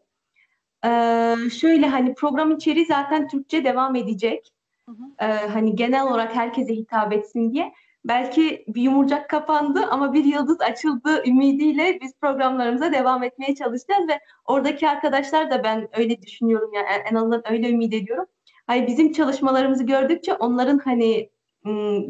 Ee, 0.84 1.36
şöyle 1.60 1.86
hani 1.86 2.14
program 2.14 2.50
içeriği 2.50 2.86
zaten 2.86 3.28
Türkçe 3.28 3.64
devam 3.64 3.96
edecek. 3.96 4.52
Hı 4.88 4.92
hı. 4.92 5.26
Ee, 5.26 5.26
hani 5.26 5.76
genel 5.76 6.02
olarak 6.02 6.34
herkese 6.34 6.74
hitap 6.74 7.12
etsin 7.12 7.52
diye. 7.52 7.72
Belki 8.08 8.64
bir 8.68 8.82
yumurcak 8.82 9.30
kapandı 9.30 9.86
ama 9.86 10.12
bir 10.12 10.24
yıldız 10.24 10.60
açıldı 10.60 11.22
ümidiyle 11.26 11.98
biz 12.02 12.12
programlarımıza 12.20 12.92
devam 12.92 13.22
etmeye 13.22 13.54
çalışacağız 13.54 14.08
ve 14.08 14.20
oradaki 14.44 14.88
arkadaşlar 14.88 15.50
da 15.50 15.64
ben 15.64 15.88
öyle 15.92 16.22
düşünüyorum 16.22 16.72
yani 16.72 16.86
en 17.10 17.14
azından 17.14 17.52
öyle 17.52 17.70
ümit 17.70 17.94
ediyorum. 17.94 18.26
Hani 18.66 18.86
bizim 18.86 19.12
çalışmalarımızı 19.12 19.84
gördükçe 19.84 20.34
onların 20.34 20.78
hani 20.78 21.30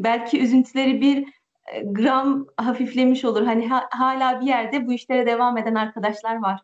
belki 0.03 0.41
üzüntüleri 0.41 1.01
bir 1.01 1.27
e, 1.67 1.83
gram 1.83 2.47
hafiflemiş 2.57 3.25
olur. 3.25 3.45
Hani 3.45 3.67
ha- 3.67 3.89
hala 3.91 4.41
bir 4.41 4.45
yerde 4.45 4.87
bu 4.87 4.93
işlere 4.93 5.25
devam 5.25 5.57
eden 5.57 5.75
arkadaşlar 5.75 6.35
var. 6.35 6.61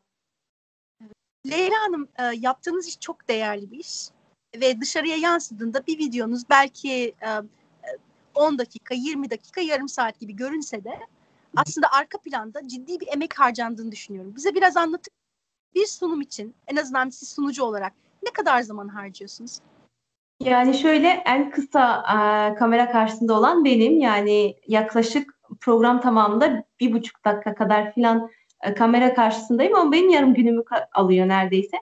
Leyla 1.52 1.76
Hanım 1.82 2.08
e, 2.20 2.24
yaptığınız 2.40 2.88
iş 2.88 3.00
çok 3.00 3.28
değerli 3.30 3.72
bir 3.72 3.80
iş 3.80 4.10
ve 4.62 4.82
dışarıya 4.82 5.16
yansıdığında 5.16 5.88
bir 5.88 5.98
videonuz 5.98 6.50
belki 6.50 7.14
e, 7.22 7.30
10 8.36 8.58
dakika, 8.58 8.96
20 8.96 9.30
dakika, 9.30 9.62
yarım 9.62 9.90
saat 9.90 10.20
gibi 10.20 10.36
görünse 10.36 10.84
de 10.84 11.00
aslında 11.56 11.88
arka 11.92 12.18
planda 12.18 12.68
ciddi 12.68 13.00
bir 13.00 13.08
emek 13.14 13.40
harcandığını 13.40 13.92
düşünüyorum. 13.92 14.34
Bize 14.36 14.56
biraz 14.56 14.78
anlatın. 14.78 15.14
Bir 15.76 15.86
sunum 15.86 16.22
için 16.22 16.56
en 16.68 16.76
azından 16.76 17.10
siz 17.10 17.30
sunucu 17.30 17.64
olarak 17.64 17.94
ne 18.24 18.32
kadar 18.32 18.62
zaman 18.62 18.88
harcıyorsunuz? 18.88 19.60
Yani 20.44 20.74
şöyle 20.78 21.08
en 21.08 21.52
kısa 21.52 21.98
e, 22.02 22.56
kamera 22.56 22.92
karşısında 22.92 23.34
olan 23.34 23.66
benim 23.66 24.00
yani 24.00 24.56
yaklaşık 24.68 25.40
program 25.62 26.02
tamamında 26.02 26.64
bir 26.80 26.94
buçuk 26.94 27.26
dakika 27.26 27.56
kadar 27.56 27.94
filan 27.94 28.30
e, 28.64 28.74
kamera 28.74 29.14
karşısındayım 29.14 29.76
ama 29.76 29.92
benim 29.92 30.10
yarım 30.10 30.34
günümü 30.34 30.62
ka- 30.62 30.88
alıyor 30.94 31.28
neredeyse. 31.28 31.78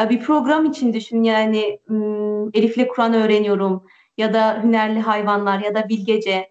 E, 0.00 0.10
bir 0.10 0.20
program 0.20 0.64
için 0.64 0.92
düşün 0.92 1.22
yani 1.22 1.80
m, 1.88 1.96
Elif'le 2.54 2.88
Kur'an 2.88 3.14
öğreniyorum 3.14 3.86
ya 4.18 4.34
da 4.34 4.62
Hünerli 4.62 5.00
Hayvanlar 5.00 5.60
ya 5.60 5.74
da 5.74 5.88
Bilgece. 5.88 6.50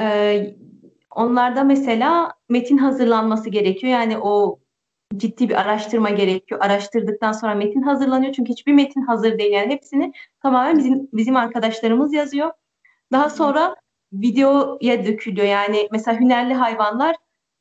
E, 0.00 0.56
onlarda 1.10 1.64
mesela 1.64 2.34
metin 2.48 2.78
hazırlanması 2.78 3.50
gerekiyor. 3.50 3.92
Yani 3.92 4.18
o 4.18 4.60
ciddi 5.16 5.48
bir 5.48 5.60
araştırma 5.60 6.10
gerekiyor. 6.10 6.60
Araştırdıktan 6.64 7.32
sonra 7.32 7.54
metin 7.54 7.82
hazırlanıyor. 7.82 8.32
Çünkü 8.32 8.52
hiçbir 8.52 8.72
metin 8.72 9.02
hazır 9.02 9.38
değil. 9.38 9.52
Yani 9.52 9.72
hepsini 9.72 10.12
tamamen 10.42 10.78
bizim 10.78 11.08
bizim 11.12 11.36
arkadaşlarımız 11.36 12.12
yazıyor. 12.12 12.50
Daha 13.12 13.30
sonra 13.30 13.76
videoya 14.12 15.06
dökülüyor. 15.06 15.46
Yani 15.46 15.88
mesela 15.92 16.20
Hünerli 16.20 16.54
Hayvanlar 16.54 17.16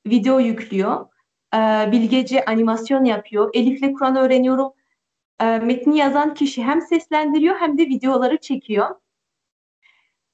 video 0.07 0.39
yüklüyor. 0.39 1.05
Ee, 1.55 1.89
Bilgece 1.91 2.45
animasyon 2.45 3.03
yapıyor. 3.03 3.49
Elif'le 3.53 3.93
Kur'an 3.97 4.15
öğreniyorum. 4.15 4.71
Ee, 5.41 5.59
metni 5.59 5.97
yazan 5.97 6.33
kişi 6.33 6.63
hem 6.63 6.81
seslendiriyor 6.81 7.55
hem 7.55 7.77
de 7.77 7.81
videoları 7.81 8.37
çekiyor. 8.37 8.95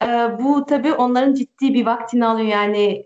Ee, 0.03 0.07
bu 0.39 0.65
tabii 0.65 0.93
onların 0.93 1.33
ciddi 1.33 1.73
bir 1.73 1.85
vaktini 1.85 2.25
alıyor. 2.25 2.47
Yani 2.47 3.05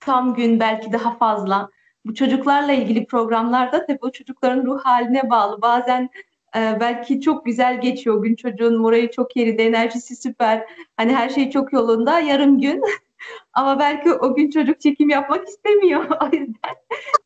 tam 0.00 0.34
gün 0.34 0.60
belki 0.60 0.92
daha 0.92 1.16
fazla. 1.18 1.70
Bu 2.06 2.14
çocuklarla 2.14 2.72
ilgili 2.72 3.06
programlarda 3.06 3.86
tabii 3.86 3.98
o 4.02 4.10
çocukların 4.10 4.66
ruh 4.66 4.80
haline 4.84 5.30
bağlı. 5.30 5.62
Bazen 5.62 6.10
e, 6.56 6.80
belki 6.80 7.20
çok 7.20 7.44
güzel 7.46 7.80
geçiyor 7.80 8.22
gün 8.22 8.34
çocuğun 8.36 8.78
morali 8.78 9.10
çok 9.10 9.36
yerinde, 9.36 9.66
enerjisi 9.66 10.16
süper. 10.16 10.66
Hani 10.96 11.16
her 11.16 11.28
şey 11.28 11.50
çok 11.50 11.72
yolunda. 11.72 12.20
Yarım 12.20 12.60
gün 12.60 12.82
ama 13.52 13.78
belki 13.78 14.12
o 14.12 14.34
gün 14.34 14.50
çocuk 14.50 14.80
çekim 14.80 15.08
yapmak 15.08 15.48
istemiyor. 15.48 16.04
O 16.22 16.26
yüzden 16.26 16.74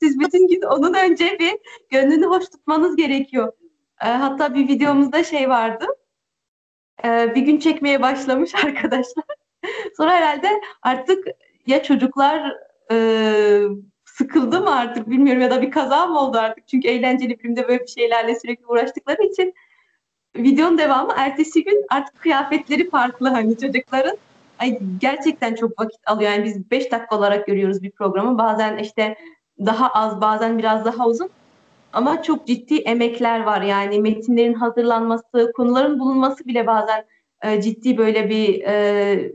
siz 0.02 0.20
bütün 0.20 0.48
gün 0.48 0.62
onun 0.62 0.94
önce 0.94 1.38
bir 1.40 1.52
gönlünü 1.90 2.26
hoş 2.26 2.44
tutmanız 2.48 2.96
gerekiyor. 2.96 3.52
E, 4.04 4.08
hatta 4.08 4.54
bir 4.54 4.68
videomuzda 4.68 5.24
şey 5.24 5.48
vardı. 5.48 5.86
E, 7.04 7.34
bir 7.34 7.42
gün 7.42 7.58
çekmeye 7.58 8.02
başlamış 8.02 8.54
arkadaşlar. 8.64 9.24
Sonra 9.96 10.10
herhalde 10.10 10.48
artık 10.82 11.26
ya 11.66 11.82
çocuklar 11.82 12.56
e, 12.92 12.96
sıkıldı 14.04 14.60
mı 14.60 14.76
artık 14.76 15.10
bilmiyorum 15.10 15.42
ya 15.42 15.50
da 15.50 15.62
bir 15.62 15.70
kaza 15.70 16.06
mı 16.06 16.20
oldu 16.20 16.38
artık. 16.38 16.68
Çünkü 16.68 16.88
eğlenceli 16.88 17.36
filmde 17.36 17.68
böyle 17.68 17.82
bir 17.82 17.88
şeylerle 17.88 18.40
sürekli 18.40 18.66
uğraştıkları 18.66 19.22
için 19.22 19.54
videonun 20.36 20.78
devamı 20.78 21.12
ertesi 21.16 21.64
gün 21.64 21.86
artık 21.90 22.20
kıyafetleri 22.20 22.90
farklı 22.90 23.28
hani 23.28 23.58
çocukların. 23.58 24.16
Ay, 24.58 24.78
gerçekten 25.00 25.54
çok 25.54 25.80
vakit 25.80 26.00
alıyor. 26.06 26.30
Yani 26.30 26.44
biz 26.44 26.70
5 26.70 26.92
dakika 26.92 27.18
olarak 27.18 27.46
görüyoruz 27.46 27.82
bir 27.82 27.90
programı. 27.90 28.38
Bazen 28.38 28.78
işte 28.78 29.16
daha 29.58 29.88
az, 29.88 30.20
bazen 30.20 30.58
biraz 30.58 30.84
daha 30.84 31.06
uzun. 31.06 31.30
Ama 31.92 32.22
çok 32.22 32.46
ciddi 32.46 32.76
emekler 32.76 33.40
var. 33.40 33.62
Yani 33.62 34.00
metinlerin 34.00 34.54
hazırlanması, 34.54 35.52
konuların 35.56 35.98
bulunması 35.98 36.44
bile 36.44 36.66
bazen 36.66 37.04
e, 37.42 37.62
ciddi 37.62 37.98
böyle 37.98 38.30
bir 38.30 38.62
e, 38.62 39.32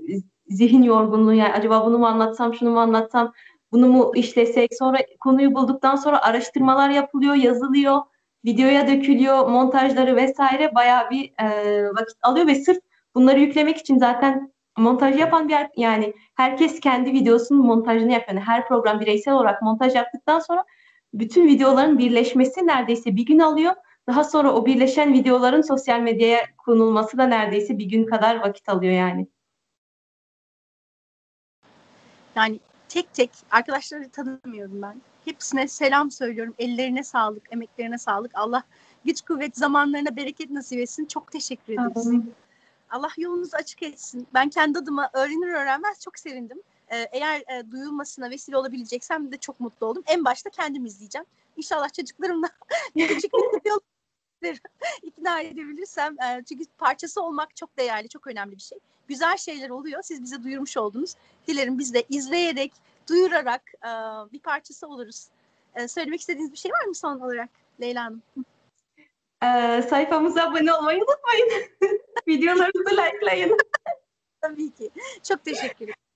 zihin 0.48 0.84
yorgunluğu. 0.84 1.34
Yani 1.34 1.54
acaba 1.54 1.86
bunu 1.86 1.98
mu 1.98 2.08
anlatsam, 2.08 2.54
şunu 2.54 2.72
mu 2.72 2.80
anlatsam, 2.80 3.34
bunu 3.72 3.88
mu 3.88 4.12
işlesek? 4.16 4.70
Sonra 4.80 4.98
konuyu 5.20 5.56
bulduktan 5.56 5.96
sonra 5.96 6.22
araştırmalar 6.22 6.90
yapılıyor, 6.90 7.36
yazılıyor, 7.36 8.02
videoya 8.46 8.88
dökülüyor, 8.88 9.48
montajları 9.48 10.16
vesaire 10.16 10.76
bayağı 10.76 11.10
bir 11.10 11.34
e, 11.44 11.84
vakit 11.90 12.18
alıyor 12.22 12.48
ve 12.48 12.56
sırf 12.56 12.78
bunları 13.16 13.40
yüklemek 13.40 13.78
için 13.78 13.98
zaten 13.98 14.54
montaj 14.78 15.20
yapan 15.20 15.50
bir 15.50 15.56
yani 15.78 16.14
herkes 16.36 16.80
kendi 16.80 17.14
videosunun 17.14 17.66
montajını 17.66 18.12
yapıyor. 18.12 18.38
Yani 18.38 18.46
her 18.46 18.68
program 18.68 19.00
bireysel 19.00 19.34
olarak 19.34 19.62
montaj 19.62 19.96
yaptıktan 19.96 20.40
sonra 20.40 20.64
bütün 21.20 21.48
videoların 21.48 22.00
birleşmesi 22.00 22.68
neredeyse 22.68 23.16
bir 23.16 23.26
gün 23.26 23.40
alıyor. 23.40 23.74
Daha 24.08 24.24
sonra 24.24 24.54
o 24.54 24.66
birleşen 24.66 25.14
videoların 25.14 25.62
sosyal 25.62 26.00
medyaya 26.00 26.46
konulması 26.58 27.18
da 27.18 27.28
neredeyse 27.28 27.78
bir 27.78 27.86
gün 27.86 28.06
kadar 28.06 28.36
vakit 28.36 28.70
alıyor 28.70 28.94
yani. 28.94 29.28
Yani 32.36 32.60
tek 32.90 33.14
tek 33.14 33.32
arkadaşları 33.52 34.10
tanımıyorum 34.10 34.82
ben. 34.82 35.02
Hepsine 35.26 35.68
selam 35.68 36.12
söylüyorum. 36.12 36.54
Ellerine 36.60 37.04
sağlık, 37.04 37.54
emeklerine 37.54 37.98
sağlık. 37.98 38.32
Allah 38.36 38.64
güç 39.06 39.22
kuvvet 39.22 39.58
zamanlarına 39.58 40.16
bereket 40.16 40.50
nasip 40.50 40.80
etsin. 40.80 41.06
Çok 41.06 41.32
teşekkür 41.32 41.74
ederiz. 41.74 42.12
Allah 42.90 43.10
yolunuzu 43.18 43.58
açık 43.58 43.84
etsin. 43.84 44.28
Ben 44.34 44.50
kendi 44.50 44.80
adıma 44.80 45.10
öğrenir 45.14 45.48
öğrenmez 45.48 46.02
çok 46.02 46.20
sevindim. 46.20 46.62
Ee, 46.92 47.10
eğer 47.12 47.40
e, 47.40 47.72
duyulmasına 47.72 48.30
vesile 48.30 48.58
olabileceksem 48.58 49.32
de 49.32 49.38
çok 49.38 49.60
mutlu 49.60 49.88
oldum. 49.88 50.04
En 50.08 50.26
başta 50.26 50.50
kendim 50.50 50.86
izleyeceğim. 50.86 51.26
İnşallah 51.58 51.94
çocuklarımla 51.94 52.48
küçük 52.98 53.34
bir 53.34 53.70
yol 53.70 53.80
ikna 55.02 55.42
edebilirsem. 55.42 56.16
E, 56.22 56.44
çünkü 56.50 56.66
parçası 56.78 57.22
olmak 57.22 57.56
çok 57.56 57.78
değerli, 57.78 58.10
çok 58.10 58.28
önemli 58.28 58.56
bir 58.56 58.62
şey. 58.62 58.78
Güzel 59.08 59.38
şeyler 59.38 59.70
oluyor. 59.70 60.02
Siz 60.04 60.24
bize 60.24 60.44
duyurmuş 60.44 60.78
oldunuz. 60.78 61.16
Dilerim 61.48 61.80
biz 61.80 61.94
de 61.94 62.04
izleyerek, 62.10 62.74
duyurarak 63.10 63.62
e, 63.84 63.90
bir 64.34 64.40
parçası 64.40 64.88
oluruz. 64.88 65.28
E, 65.76 65.88
söylemek 65.88 66.20
istediğiniz 66.20 66.52
bir 66.52 66.58
şey 66.58 66.72
var 66.72 66.86
mı 66.86 66.96
son 66.96 67.20
olarak 67.20 67.50
Leyla 67.82 68.06
Hanım? 68.06 68.22
Ee, 69.44 69.82
sayfamıza 69.90 70.44
abone 70.44 70.74
olmayı 70.74 71.00
unutmayın. 71.00 71.50
Videolarımızı 72.28 72.90
likelayın. 72.98 73.58
Tabii 74.42 74.72
ki. 74.72 74.90
Çok 75.24 75.46
teşekkür 75.46 75.86
ederim. 75.86 76.05